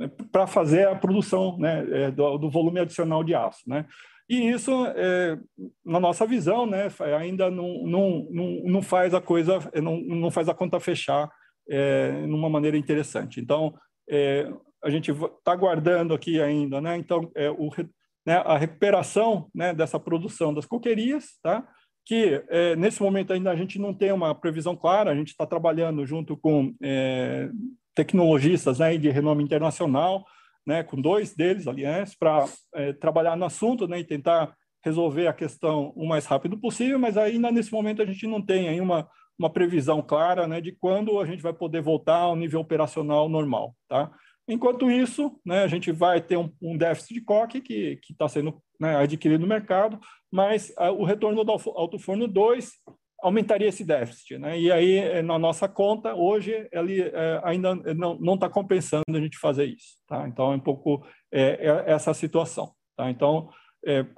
[0.00, 3.62] é, para fazer a produção né, é, do, do, volume adicional de aço.
[3.66, 3.86] Né?
[4.28, 4.72] E isso,
[5.84, 6.86] na nossa visão, né,
[7.18, 8.28] ainda não, não,
[8.64, 11.28] não faz a coisa, não, não faz a conta fechar
[11.70, 13.40] é, numa maneira interessante.
[13.40, 13.74] Então,
[14.08, 14.52] é,
[14.82, 16.96] a gente está guardando aqui ainda, né?
[16.96, 17.70] Então, é, o,
[18.26, 21.66] né, a recuperação né, dessa produção das coquerias, tá?
[22.04, 25.46] que é, nesse momento ainda a gente não tem uma previsão clara, a gente está
[25.46, 27.48] trabalhando junto com é,
[27.94, 30.24] tecnologistas né, de renome internacional,
[30.66, 34.54] né, com dois deles, aliás, para é, trabalhar no assunto né, e tentar
[34.84, 38.68] resolver a questão o mais rápido possível, mas ainda nesse momento a gente não tem
[38.68, 39.08] aí uma,
[39.40, 43.74] uma previsão clara né, de quando a gente vai poder voltar ao nível operacional normal.
[43.88, 44.12] Tá?
[44.46, 48.60] Enquanto isso, né, a gente vai ter um, um déficit de coque que está sendo
[48.78, 49.98] né, adquirido no mercado,
[50.30, 52.70] mas a, o retorno do alto forno 2
[53.22, 54.36] aumentaria esse déficit.
[54.36, 54.60] Né?
[54.60, 59.38] E aí, é, na nossa conta, hoje, ele é, ainda não está compensando a gente
[59.38, 59.96] fazer isso.
[60.06, 60.28] Tá?
[60.28, 62.72] Então, é um pouco é, é essa situação.
[62.94, 63.10] Tá?
[63.10, 63.48] Então,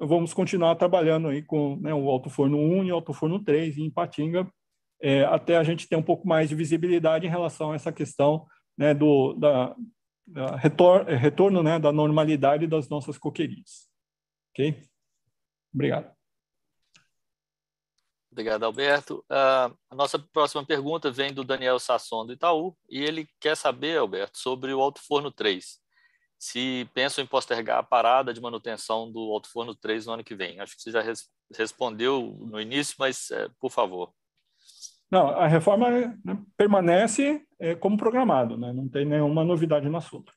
[0.01, 3.79] vamos continuar trabalhando aí com né, o alto forno 1 e o alto forno 3
[3.79, 4.51] em Patinga,
[5.03, 8.47] é, até a gente ter um pouco mais de visibilidade em relação a essa questão
[8.79, 9.75] né, do, da,
[10.57, 13.89] retor retorno né, da normalidade das nossas coquerias.
[14.51, 14.81] Ok?
[15.75, 16.13] Obrigado.
[18.31, 19.19] Obrigado, Alberto.
[19.31, 23.99] Uh, a nossa próxima pergunta vem do Daniel Sasson, do Itaú, e ele quer saber,
[23.99, 25.79] Alberto, sobre o Alto Forno 3.
[26.39, 30.35] Se pensam em postergar a parada de manutenção do Alto Forno 3 no ano que
[30.35, 30.61] vem.
[30.61, 34.15] Acho que você já res respondeu no início, mas, uh, por favor.
[35.13, 36.19] Não, a reforma né,
[36.57, 38.73] permanece é, como programado, né?
[38.73, 40.33] não tem nenhuma novidade no assunto.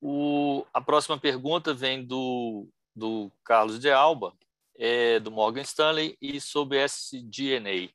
[0.00, 4.32] O, a próxima pergunta vem do, do Carlos de Alba,
[4.74, 7.90] é, do Morgan Stanley, e sobre SDNA.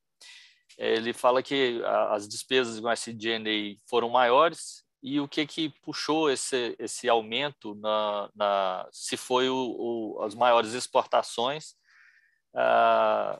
[0.77, 5.73] É, ele fala que a, as despesas com SDNA foram maiores e o que que
[5.81, 11.75] puxou esse, esse aumento na, na se foi o, o, as maiores exportações
[12.59, 13.39] ah,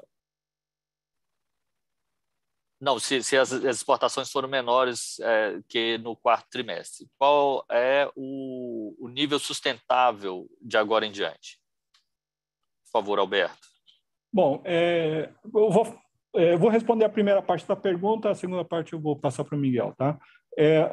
[2.80, 7.08] não, se, se as, exportações foram menores é, que no quarto trimestre.
[7.18, 11.60] Qual é o, o, nível sustentável de agora em diante?
[12.86, 13.68] Por favor, Alberto.
[14.32, 16.00] Bom, é, eu, vou,
[16.36, 19.56] é, vou responder a primeira parte da pergunta, a segunda parte eu vou passar para
[19.56, 20.20] o Miguel, tá?
[20.56, 20.84] É.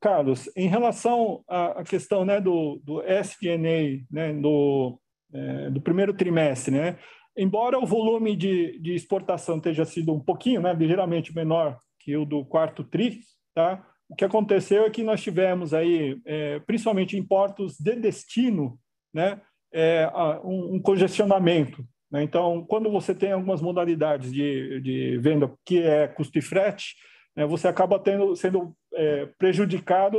[0.00, 4.98] Carlos, em relação à, à questão né, do, do SDNA, né, do,
[5.32, 6.98] é, do primeiro trimestre, né,
[7.36, 12.24] embora o volume de, de exportação tenha sido um pouquinho, né, ligeiramente menor que o
[12.24, 13.20] do quarto TRI,
[13.54, 13.84] tá?
[14.08, 18.78] o que aconteceu é que nós tivemos aí, é, principalmente em portos de destino,
[19.12, 19.40] né,
[19.72, 20.10] é,
[20.44, 21.84] um, um, congestionamento.
[22.10, 22.22] Né?
[22.22, 26.94] Então, quando você tem algumas modalidades de, de venda que é custo e frete,
[27.34, 30.18] né, você acaba tendo, sendo é, prejudicado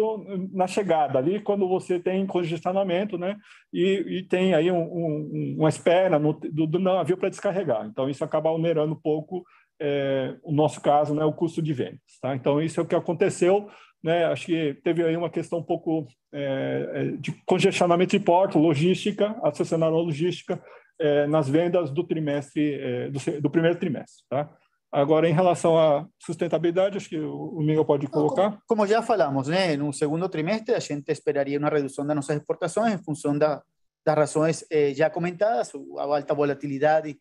[0.51, 3.35] na chegada ali, quando você tem congestionamento, né,
[3.73, 7.85] e, e tem aí um, um, uma espera no, do, do navio para descarregar.
[7.85, 9.43] Então, isso acaba onerando um pouco
[9.79, 11.99] é, o nosso caso, né, o custo de vendas.
[12.21, 12.35] Tá?
[12.35, 13.69] Então, isso é o que aconteceu.
[14.03, 18.59] Né, acho que teve aí uma questão um pouco é, é de congestionamento de porto,
[18.59, 20.61] logística, associação à logística,
[20.99, 24.23] é, nas vendas do trimestre, é, do, do, primeiro trimestre.
[24.29, 24.49] Tá?
[24.95, 28.57] Agora, em relação à sustentabilidade, acho que o Miguel pode colocar.
[28.65, 32.93] Como, já falamos, né, no segundo trimestre, a gente esperaria uma redução das nossas exportações
[32.93, 33.61] em função da,
[34.05, 37.19] das razões eh, já comentadas, a alta volatilidade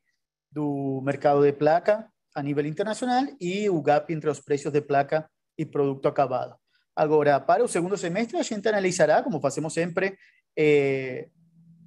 [0.52, 5.28] do mercado de placa, a nível internacional e o gap entre os preços de placa
[5.58, 6.54] e produto acabado.
[6.94, 10.16] Agora, para o segundo semestre, a gente analisará, como fazemos sempre,
[10.56, 11.28] eh,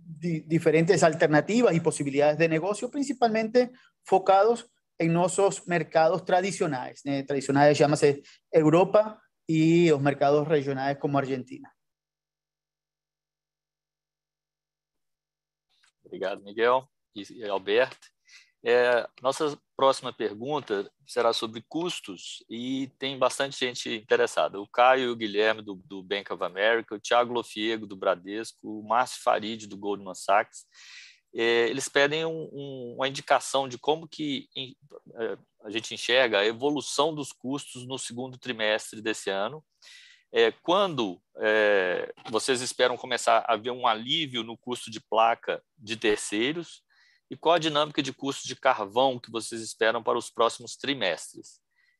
[0.05, 3.71] di diferentes alternativas e possibilidades de negócio, principalmente
[4.03, 4.67] focados
[4.99, 7.01] em nossos mercados tradicionais.
[7.05, 7.23] Né?
[7.23, 8.21] Tradicionais chama-se
[8.51, 11.71] Europa e os mercados regionais como Argentina.
[16.03, 18.07] Obrigado, Miguel e Alberto.
[18.63, 24.59] É, nossa próxima pergunta será sobre custos e tem bastante gente interessada.
[24.59, 29.21] O Caio Guilherme, do, do Bank of America, o Thiago Lofiego, do Bradesco, o Márcio
[29.21, 30.65] Farid, do Goldman Sachs.
[31.39, 34.49] É, eles pedem um, um, uma indicação de como que
[35.15, 39.63] é, a gente enxerga a evolução dos custos no segundo trimestre desse ano.
[40.33, 45.95] É, quando é, vocês esperam começar a ver um alívio no custo de placa de
[45.95, 46.81] terceiros
[47.29, 51.59] e qual a dinâmica de custo de carvão que vocês esperam para os próximos trimestres?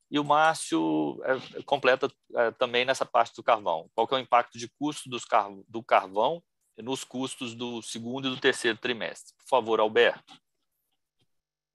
[0.10, 3.88] E o Márcio é, completa é, também nessa parte do carvão.
[3.94, 6.42] Qual é o impacto de custo dos car do carvão
[6.78, 9.36] nos custos do segundo e do terceiro trimestre?
[9.38, 10.34] Por favor, Alberto.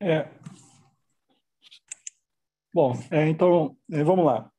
[0.01, 0.29] É.
[2.75, 4.51] Bom, é, então, é, vamos lá.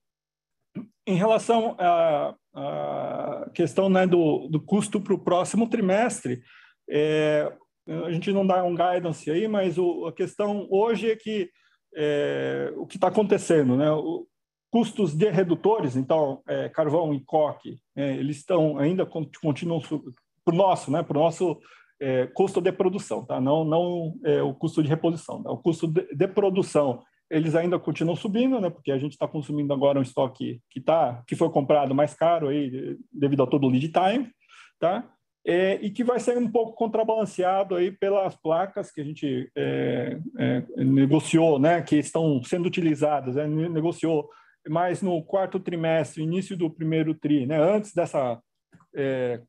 [1.05, 6.41] Em relação à, à questão né, do, do custo para o próximo trimestre,
[6.89, 7.51] é,
[8.05, 11.49] a gente não dá um guidance aí, mas o, a questão hoje é que
[11.95, 13.91] é, o que está acontecendo, né?
[13.91, 14.27] O,
[14.73, 19.79] custos de redutores, então é, carvão e coque, é, eles estão ainda continuam
[20.43, 21.03] para o nosso, né?
[21.03, 21.59] Para o nosso
[22.01, 23.39] é, custo de produção, tá?
[23.39, 25.51] Não não é, o custo de reposição, tá?
[25.51, 28.69] o custo de, de, produção eles ainda continuam subindo, né?
[28.69, 32.49] Porque a gente está consumindo agora um estoque que tá que foi comprado mais caro
[32.49, 34.29] aí devido a todo o lead time,
[34.79, 35.09] tá?
[35.45, 40.17] é, e que vai ser um pouco contrabalanceado aí pelas placas que a gente é,
[40.39, 44.29] é, negociou, né, que estão sendo utilizadas, né, negociou
[44.69, 48.39] mais no quarto trimestre, início do primeiro tri, né, antes dessa
[48.95, 49.41] é,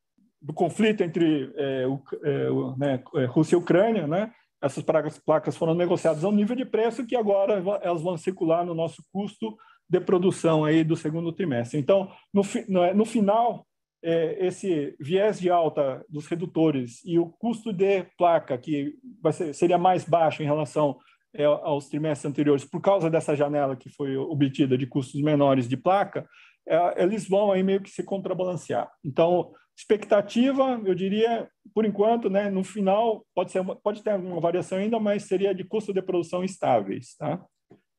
[0.45, 4.31] do conflito entre é, o, é, né, Rússia e Ucrânia, né,
[4.63, 4.85] essas
[5.19, 9.03] placas, foram negociadas a um nível de preço que agora elas vão circular no nosso
[9.11, 9.57] custo
[9.89, 11.79] de produção aí do segundo trimestre.
[11.79, 13.67] Então, no, no, no final,
[14.03, 18.95] é, esse viés de alta dos redutores e o custo de placa, que
[19.33, 20.99] ser, seria mais baixo em relação
[21.35, 25.77] é, aos trimestres anteriores, por causa dessa janela que foi obtida de custos menores de
[25.77, 26.27] placa,
[26.67, 28.91] é, eles vão aí meio que se contrabalancear.
[29.05, 34.79] Então, expectativa, eu diria, por enquanto, né, no final, pode, ser, pode ter alguma variação
[34.79, 37.17] ainda, mas seria de custo de produção estáveis.
[37.17, 37.45] Tá?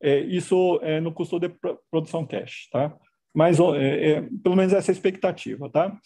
[0.01, 1.49] É, isso é no custo de
[1.91, 2.69] produção cash.
[2.71, 2.95] Tá?
[3.34, 5.97] Mas é, é, pelo menos essa é a expectativa, tá?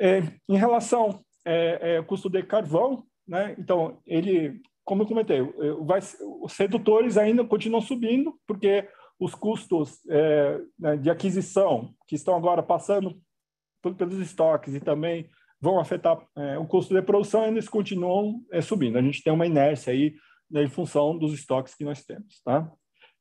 [0.00, 3.54] É, em relação é, é custo de carvão, né?
[3.58, 5.42] Então ele, como eu comentei,
[5.84, 6.00] vai,
[6.40, 8.88] os redutores ainda continuam subindo porque
[9.20, 13.20] os custos é, né, de aquisição que estão agora passando
[13.96, 15.28] pelos estoques e também
[15.60, 16.16] vão afetar
[16.60, 18.96] o custo de produção, eles continuam subindo.
[18.96, 20.14] A gente tem uma inércia aí
[20.48, 22.70] né, em função dos estoques que nós temos, tá?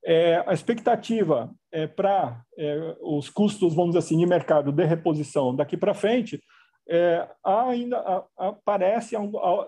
[0.06, 5.54] É, a expectativa é, para é, os custos, vamos dizer assim, de mercado de reposição
[5.54, 6.42] daqui para frente,
[6.90, 9.18] é, ainda a, a, parece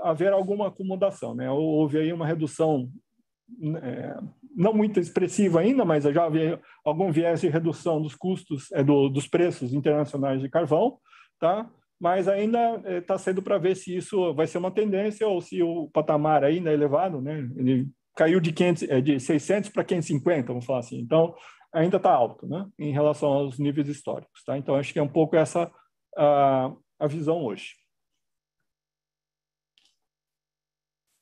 [0.02, 1.36] haver alguma acomodação.
[1.36, 1.52] Né?
[1.52, 2.90] Houve aí uma redução
[3.84, 4.16] é,
[4.56, 9.10] não muito expressiva ainda, mas já havia algum viés de redução dos custos, é, do,
[9.10, 10.98] dos preços internacionais de carvão,
[11.40, 11.70] tá?
[12.00, 15.90] mas ainda está sendo para ver se isso vai ser uma tendência ou se o
[15.90, 17.40] patamar ainda é elevado, né?
[17.58, 21.00] ele caiu de, 500, é, de 600 para 550, vamos falar assim.
[21.00, 21.36] Então,
[21.72, 24.44] ainda está alto, né, em relação aos níveis históricos.
[24.44, 24.58] Tá?
[24.58, 25.72] Então, acho que é um pouco essa
[26.18, 27.76] a, a visão hoje.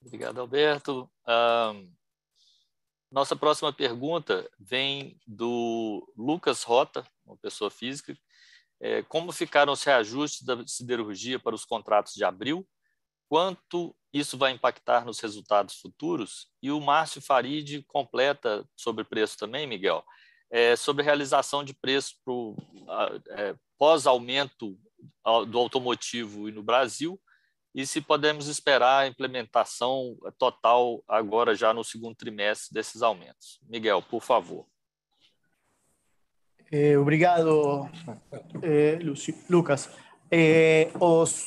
[0.02, 1.10] Obrigado, Alberto.
[1.28, 1.92] Um,
[3.12, 8.18] nossa próxima pergunta vem do Lucas Rota, uma pessoa física.
[8.80, 12.68] É, como ficaram os reajustes da siderurgia para os contratos de abril?
[13.30, 16.48] Quanto isso vai impactar nos resultados futuros?
[16.62, 20.04] E o Márcio Farid completa sobre preço também, Miguel,
[20.50, 22.16] é, sobre realização de preço
[23.30, 24.78] é, pós-aumento
[25.50, 27.20] do automotivo e no Brasil,
[27.78, 33.60] e se podemos esperar a implementação total agora já no segundo trimestre desses aumentos.
[33.70, 34.66] Miguel, por favor.
[36.72, 37.88] Eh, obrigado,
[38.64, 38.98] eh,
[39.48, 39.92] Lucas.
[40.32, 41.46] Eh, os,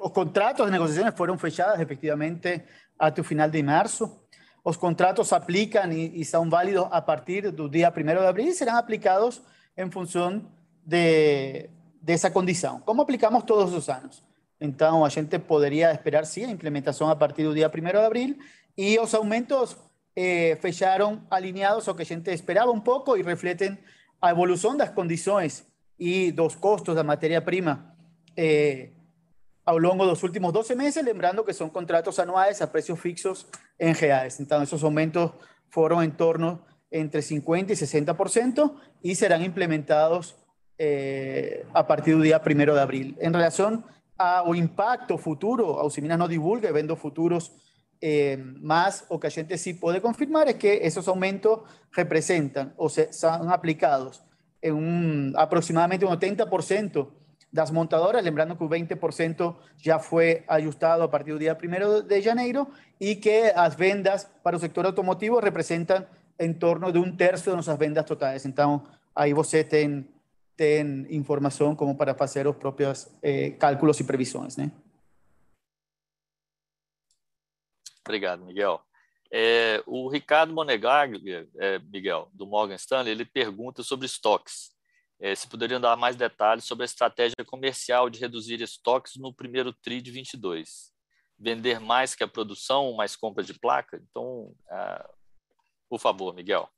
[0.00, 2.64] os contratos, as negociações foram fechadas efetivamente
[2.98, 4.26] até o final de março.
[4.64, 8.54] Os contratos aplicam e, e são válidos a partir do dia 1 de abril e
[8.54, 9.42] serão aplicados
[9.76, 10.50] em função
[10.82, 11.68] de,
[12.00, 14.25] dessa condição, como aplicamos todos os anos.
[14.60, 18.38] Então, a gente poderia esperar, sim, a implementação a partir do dia 1 de abril
[18.76, 19.76] e os aumentos
[20.14, 23.78] eh, fecharam alinhados ao que a gente esperava um pouco e refletem
[24.20, 25.66] a evolução das condições
[25.98, 27.94] e dos custos da matéria-prima
[28.36, 28.90] eh,
[29.64, 33.46] ao longo dos últimos 12 meses, lembrando que são contratos anuais a preços fixos
[33.78, 34.40] em reais.
[34.40, 35.30] Então, esses aumentos
[35.68, 40.34] foram em torno entre 50% e 60% e serão implementados
[40.78, 43.14] eh, a partir do dia 1 de abril.
[43.20, 43.82] Em relação
[44.18, 47.52] ao impacto futuro, a Usiminas no divulga eventos futuros,
[48.00, 51.60] eh, mas o que a gente sí pode confirmar é que esses aumentos
[51.92, 54.22] representam ou se, são aplicados
[54.62, 57.06] em um, aproximadamente um 80%
[57.52, 62.20] das montadoras, lembrando que o 20% já foi ajustado a partir do dia 1 de
[62.20, 62.68] janeiro
[63.00, 66.04] e que as vendas para o setor automotivo representam
[66.38, 68.44] em torno de um terço das nossas vendas totais.
[68.44, 68.82] Então,
[69.14, 70.06] aí você tem
[70.56, 74.72] tem informação como para fazer os próprios eh, cálculos e previsões, né?
[78.04, 78.80] Obrigado, Miguel.
[79.32, 84.70] É, o Ricardo Monegaglia, é, Miguel, do Morgan Stanley, ele pergunta sobre estoques.
[85.18, 89.72] É, se poderiam dar mais detalhes sobre a estratégia comercial de reduzir estoques no primeiro
[89.72, 90.92] TRI de 22.
[91.38, 94.00] Vender mais que a produção, mais compra de placa?
[94.10, 95.10] Então, ah,
[95.88, 96.70] por favor, Miguel.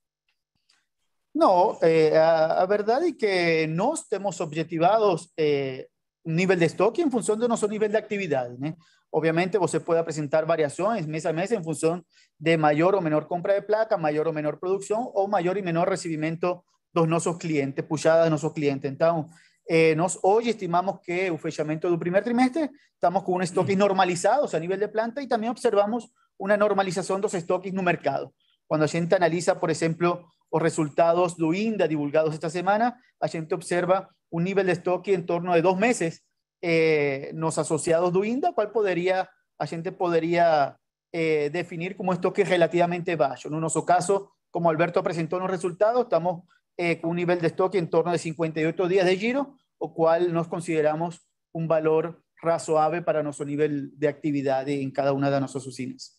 [1.38, 5.86] No, eh, a, a, verdade é que nós temos objetivados eh,
[6.26, 8.58] um nível de estoque em função do nosso nível de atividade.
[8.58, 8.74] Né?
[9.12, 12.02] Obviamente, você pode apresentar variações mês a mês em função
[12.40, 15.88] de maior ou menor compra de placa, maior ou menor produção ou maior e menor
[15.88, 16.60] recebimento
[16.92, 18.90] dos nossos clientes, puxada dos nossos clientes.
[18.90, 19.28] Então,
[19.70, 24.56] eh, nós hoje estimamos que o fechamento do primeiro trimestre estamos com um estoque normalizados
[24.56, 28.28] a nível de planta e também observamos uma normalização dos estoques no mercado.
[28.66, 33.54] Quando a gente analisa, por exemplo, os resultados do INDA divulgados esta semana, a gente
[33.54, 36.24] observa un nivel de estoque en torno de dos meses
[36.60, 40.78] eh, nos asociados do INDA, cual podría, a gente podría
[41.12, 43.48] eh, definir como estoque relativamente bajo.
[43.48, 46.44] En nuestro caso, como Alberto presentó en los resultados, estamos
[46.76, 50.32] eh, con un nivel de estoque en torno de 58 días de giro, o cual
[50.32, 55.66] nos consideramos un valor razonable para nuestro nivel de actividad en cada una de nuestras
[55.66, 56.17] oficinas.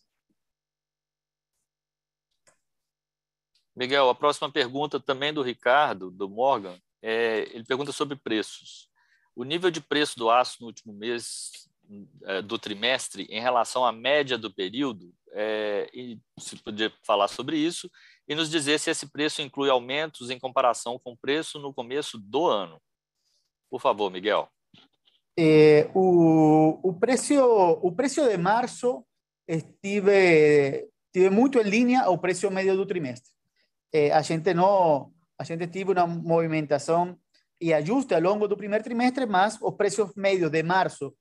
[3.76, 8.88] Miguel, a próxima pergunta também do Ricardo, do Morgan, é, ele pergunta sobre preços.
[9.34, 11.50] O nível de preço do aço no último mês
[12.24, 17.56] é, do trimestre em relação à média do período, é, e se podia falar sobre
[17.56, 17.90] isso,
[18.28, 22.16] e nos dizer se esse preço inclui aumentos em comparação com o preço no começo
[22.16, 22.80] do ano.
[23.68, 24.48] Por favor, Miguel.
[25.36, 27.34] É, o, o, preço,
[27.82, 29.04] o preço de março
[29.48, 33.32] estive, estive muito em linha ao preço médio do trimestre.
[33.92, 37.20] Eh, a gente no, a gente tive una movimentación
[37.58, 41.14] y ajuste ao longo do primer trimestre, mas os precios medios de marzo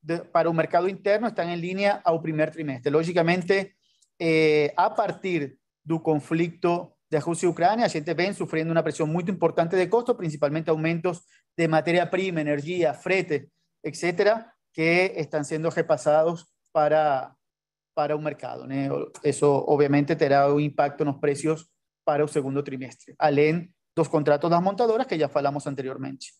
[0.00, 2.90] de, para o mercado interno están en línea ao primer trimestre.
[2.90, 3.76] Lógicamente,
[4.18, 9.10] eh, a partir do conflicto de Rusia y Ucrania, a gente vem sufriendo una presión
[9.10, 13.50] muy importante de costo, principalmente aumentos de materia prima, energía, frete,
[13.82, 17.36] etcétera, que están siendo repasados para,
[17.94, 18.66] para un mercado.
[18.66, 19.12] ¿no?
[19.22, 21.70] Eso obviamente terá un impacto en los precios
[22.04, 26.32] para o segundo trimestre, além dos contratos das montadoras que já falamos anteriormente.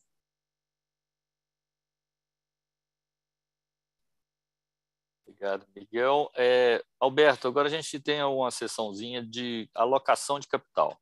[5.26, 6.30] Obrigado, Miguel.
[6.36, 10.96] É, Alberto, agora a gente tem uma sessãozinha de alocação de capital.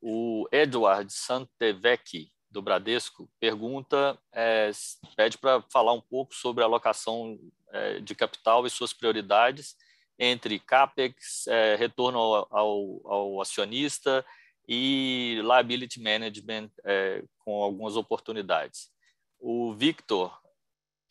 [0.00, 4.70] O Edward Santevecchi, do Bradesco, pergunta, é,
[5.16, 7.36] pede para falar um pouco sobre alocação
[7.72, 9.76] é, de capital e suas prioridades
[10.22, 14.24] entre CAPEX, é, retorno ao, ao, ao, acionista
[14.68, 18.90] e liability management é, com algumas oportunidades.
[19.38, 20.38] O Victor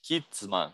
[0.03, 0.72] Kitzman,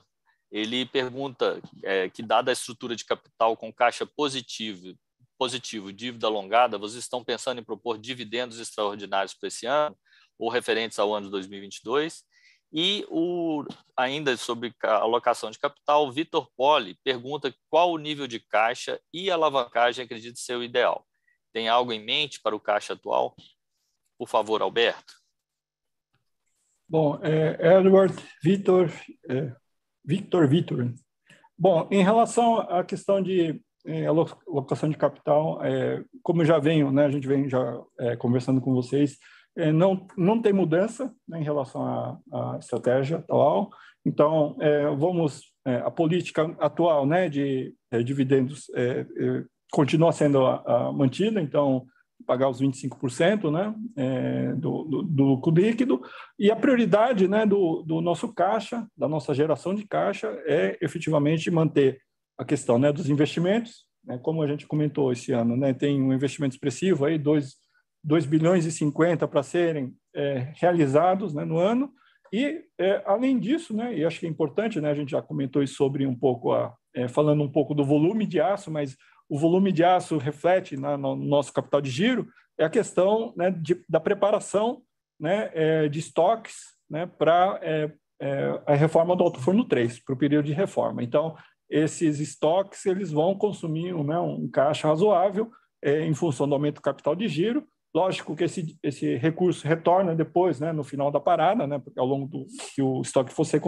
[0.52, 4.94] ele pergunta é, que, dada a estrutura de capital com caixa positivo,
[5.38, 9.98] positivo dívida alongada, vocês estão pensando em propor dividendos extraordinários para esse ano,
[10.38, 12.26] ou referentes ao ano de 2022?
[12.72, 13.64] E o,
[13.96, 20.04] ainda sobre alocação de capital, Vitor Poli pergunta qual o nível de caixa e alavancagem
[20.04, 21.06] acredita ser o ideal.
[21.54, 23.36] Tem algo em mente para o caixa atual?
[24.18, 25.14] Por favor, Alberto.
[26.88, 28.14] Bom, é, Edward,
[28.44, 28.92] Vitor,
[29.30, 29.56] é,
[30.04, 30.94] Victor, Vitor.
[31.58, 37.06] Bom, em relação à questão de é, alocação de capital, é, como já venho, né,
[37.06, 39.18] a gente vem já é, conversando com vocês,
[39.72, 43.70] não, não tem mudança né, em relação à, à, estratégia atual.
[44.06, 50.46] Então, é, vamos é, a política atual, né, de é, dividendos é, é, continua sendo
[50.46, 51.42] a, a mantida.
[51.42, 51.86] Então,
[52.26, 56.02] pagar os 25% né, do, do, do, lucro líquido.
[56.40, 61.52] E a prioridade né, do, do nosso caixa, da nossa geração de caixa, é efetivamente
[61.52, 62.00] manter
[62.38, 63.86] a questão né, dos investimentos.
[64.04, 67.65] Né, como a gente comentou esse ano, né, tem um investimento expressivo aí, 2
[68.06, 71.92] 2 bilhões e 50 para serem é, realizados né, no ano.
[72.32, 75.64] E, é, além disso, né, e acho que é importante, né, a gente já comentou
[75.64, 78.96] isso sobre um pouco, a, é, falando um pouco do volume de aço, mas
[79.28, 82.28] o volume de aço reflete na, no nosso capital de giro,
[82.60, 84.84] é a questão né, de, da preparação
[85.20, 87.92] né, é, de estoques né, para é,
[88.22, 91.02] é, a reforma do Alto Forno 3, para o período de reforma.
[91.02, 91.36] Então,
[91.68, 95.50] esses estoques eles vão consumir né, um caixa razoável
[95.84, 100.60] em função do aumento do capital de giro, Lógico que esse, esse recurso retorna depois,
[100.60, 103.62] né, no final da parada, né, ao longo do que o estoque for, ser,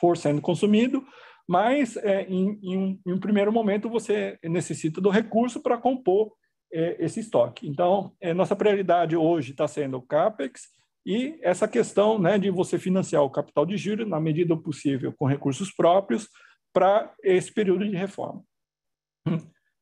[0.00, 1.04] for sendo consumido,
[1.46, 6.32] mas é, em, em, um, em, um, primeiro momento você necessita do recurso para compor
[6.72, 7.68] é, esse estoque.
[7.68, 10.62] Então, é, nossa prioridade hoje está sendo o CAPEX
[11.04, 15.26] e essa questão né, de você financiar o capital de giro, na medida possível, com
[15.26, 16.26] recursos próprios,
[16.72, 18.42] para esse período de reforma.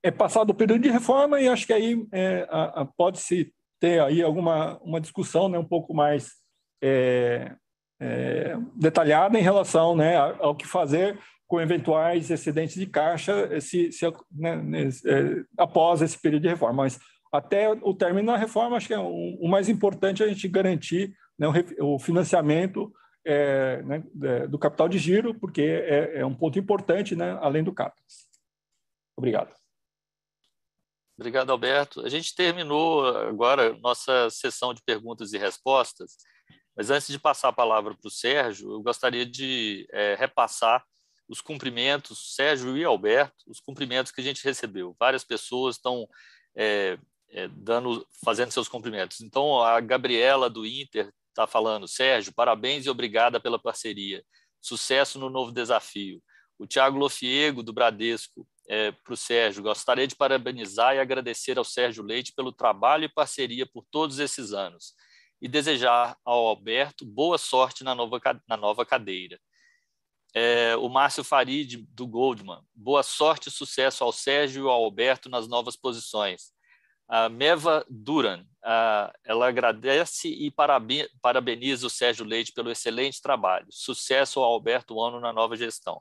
[0.03, 2.49] É passado o período de reforma e acho que aí é,
[2.97, 6.35] pode-se ter aí alguma uma discussão né, um pouco mais
[6.83, 7.57] é,
[7.99, 14.07] é, detalhada em relação né, ao que fazer com eventuais excedentes de caixa se, se
[14.31, 14.63] né,
[15.05, 16.85] é, após esse período de reforma.
[16.85, 17.01] Mas
[17.33, 20.47] até o término da reforma, acho que é o, o mais importante é a gente
[20.47, 21.49] garantir né,
[21.81, 22.93] o, o, financiamento
[23.25, 27.65] é, né, é, do capital de giro, porque é, é um ponto importante, né, além
[27.65, 28.29] do CAPEX.
[29.17, 29.60] Obrigado.
[31.21, 32.01] Obrigado, Alberto.
[32.01, 36.17] A gente terminou agora nossa sessão de perguntas e respostas,
[36.75, 40.83] mas antes de passar a palavra para o Sérgio, eu gostaria de é, repassar
[41.29, 44.97] os cumprimentos, Sérgio e Alberto, os cumprimentos que a gente recebeu.
[44.99, 46.09] Várias pessoas estão
[46.57, 46.99] é,
[47.29, 49.21] é, dando, fazendo seus cumprimentos.
[49.21, 54.25] Então, a Gabriela do Inter está falando, Sérgio, parabéns e obrigada pela parceria.
[54.59, 56.23] Sucesso no novo desafio.
[56.59, 59.65] O Tiago Lofiego, do Bradesco, é, para o Sérgio.
[59.65, 64.53] Gostaria de parabenizar e agradecer ao Sérgio Leite pelo trabalho e parceria por todos esses
[64.53, 64.95] anos
[65.43, 69.41] e desejar ao Alberto boa sorte na nova, na nova cadeira.
[70.33, 75.29] É, o Márcio Farid, do Goldman, boa sorte e sucesso ao Sérgio e ao Alberto
[75.29, 76.53] nas novas posições.
[77.09, 80.55] A Meva Duran, a, ela agradece e
[81.21, 83.67] parabeniza o Sérgio Leite pelo excelente trabalho.
[83.69, 86.01] Sucesso ao Alberto Ano na nova gestão.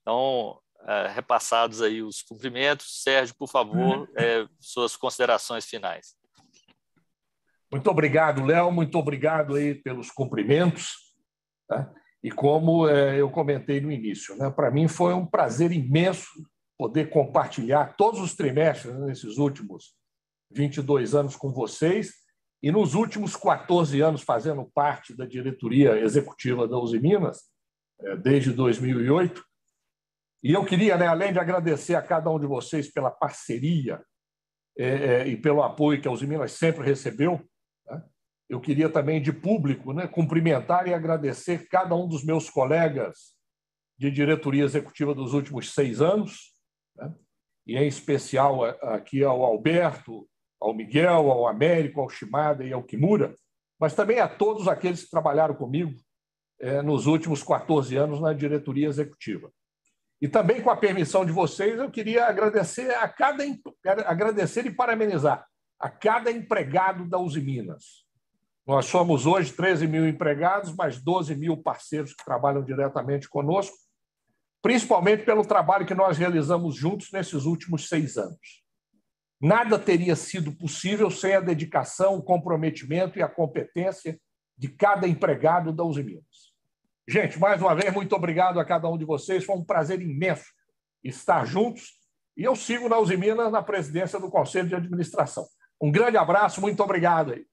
[0.00, 3.02] Então, uh, repassados aí os cumprimentos.
[3.02, 6.14] Sérgio, por favor, é, suas considerações finais.
[7.70, 8.70] Muito obrigado, Léo.
[8.70, 10.92] Muito obrigado aí pelos cumprimentos.
[11.66, 11.92] Tá?
[12.22, 16.30] E como é, eu comentei no início, né, para mim foi um prazer imenso
[16.78, 19.94] poder compartilhar todos os trimestres né, nesses últimos
[20.50, 22.12] 22 anos com vocês
[22.62, 27.42] e nos últimos 14 anos fazendo parte da diretoria executiva da Uzi Minas,
[28.00, 29.44] é, desde 2008.
[30.44, 34.04] E eu queria, né, além de agradecer a cada um de vocês pela parceria
[34.76, 37.42] é, é, e pelo apoio que a Usiminas sempre recebeu,
[37.86, 38.04] né,
[38.46, 43.34] eu queria também, de público, né, cumprimentar e agradecer cada um dos meus colegas
[43.96, 46.54] de diretoria executiva dos últimos seis anos,
[46.94, 47.14] né,
[47.66, 50.28] e em especial aqui ao Alberto,
[50.60, 53.34] ao Miguel, ao Américo, ao Shimada e ao Kimura,
[53.80, 55.94] mas também a todos aqueles que trabalharam comigo
[56.60, 59.50] é, nos últimos 14 anos na diretoria executiva.
[60.20, 63.44] E também, com a permissão de vocês, eu queria agradecer a cada
[64.06, 65.46] agradecer e parabenizar
[65.78, 68.04] a cada empregado da Uzi Minas.
[68.66, 73.76] Nós somos hoje 13 mil empregados, mais 12 mil parceiros que trabalham diretamente conosco,
[74.62, 78.64] principalmente pelo trabalho que nós realizamos juntos nesses últimos seis anos.
[79.38, 84.18] Nada teria sido possível sem a dedicação, o comprometimento e a competência
[84.56, 86.24] de cada empregado da Uzi Minas.
[87.06, 89.44] Gente, mais uma vez, muito obrigado a cada um de vocês.
[89.44, 90.44] Foi um prazer imenso
[91.02, 91.92] estar juntos.
[92.36, 95.46] E eu sigo na Uzi Minas na presidência do Conselho de Administração.
[95.80, 97.46] Um grande abraço, muito obrigado aí.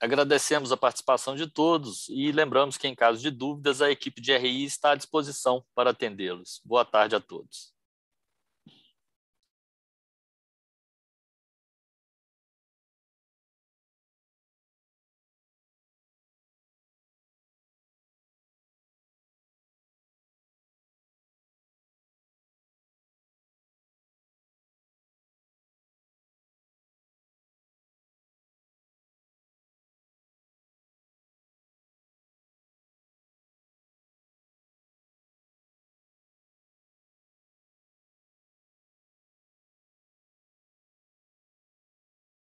[0.00, 4.36] Agradecemos a participação de todos e lembramos que, em caso de dúvidas, a equipe de
[4.36, 6.60] RI está à disposição para atendê-los.
[6.64, 7.72] Boa tarde a todos.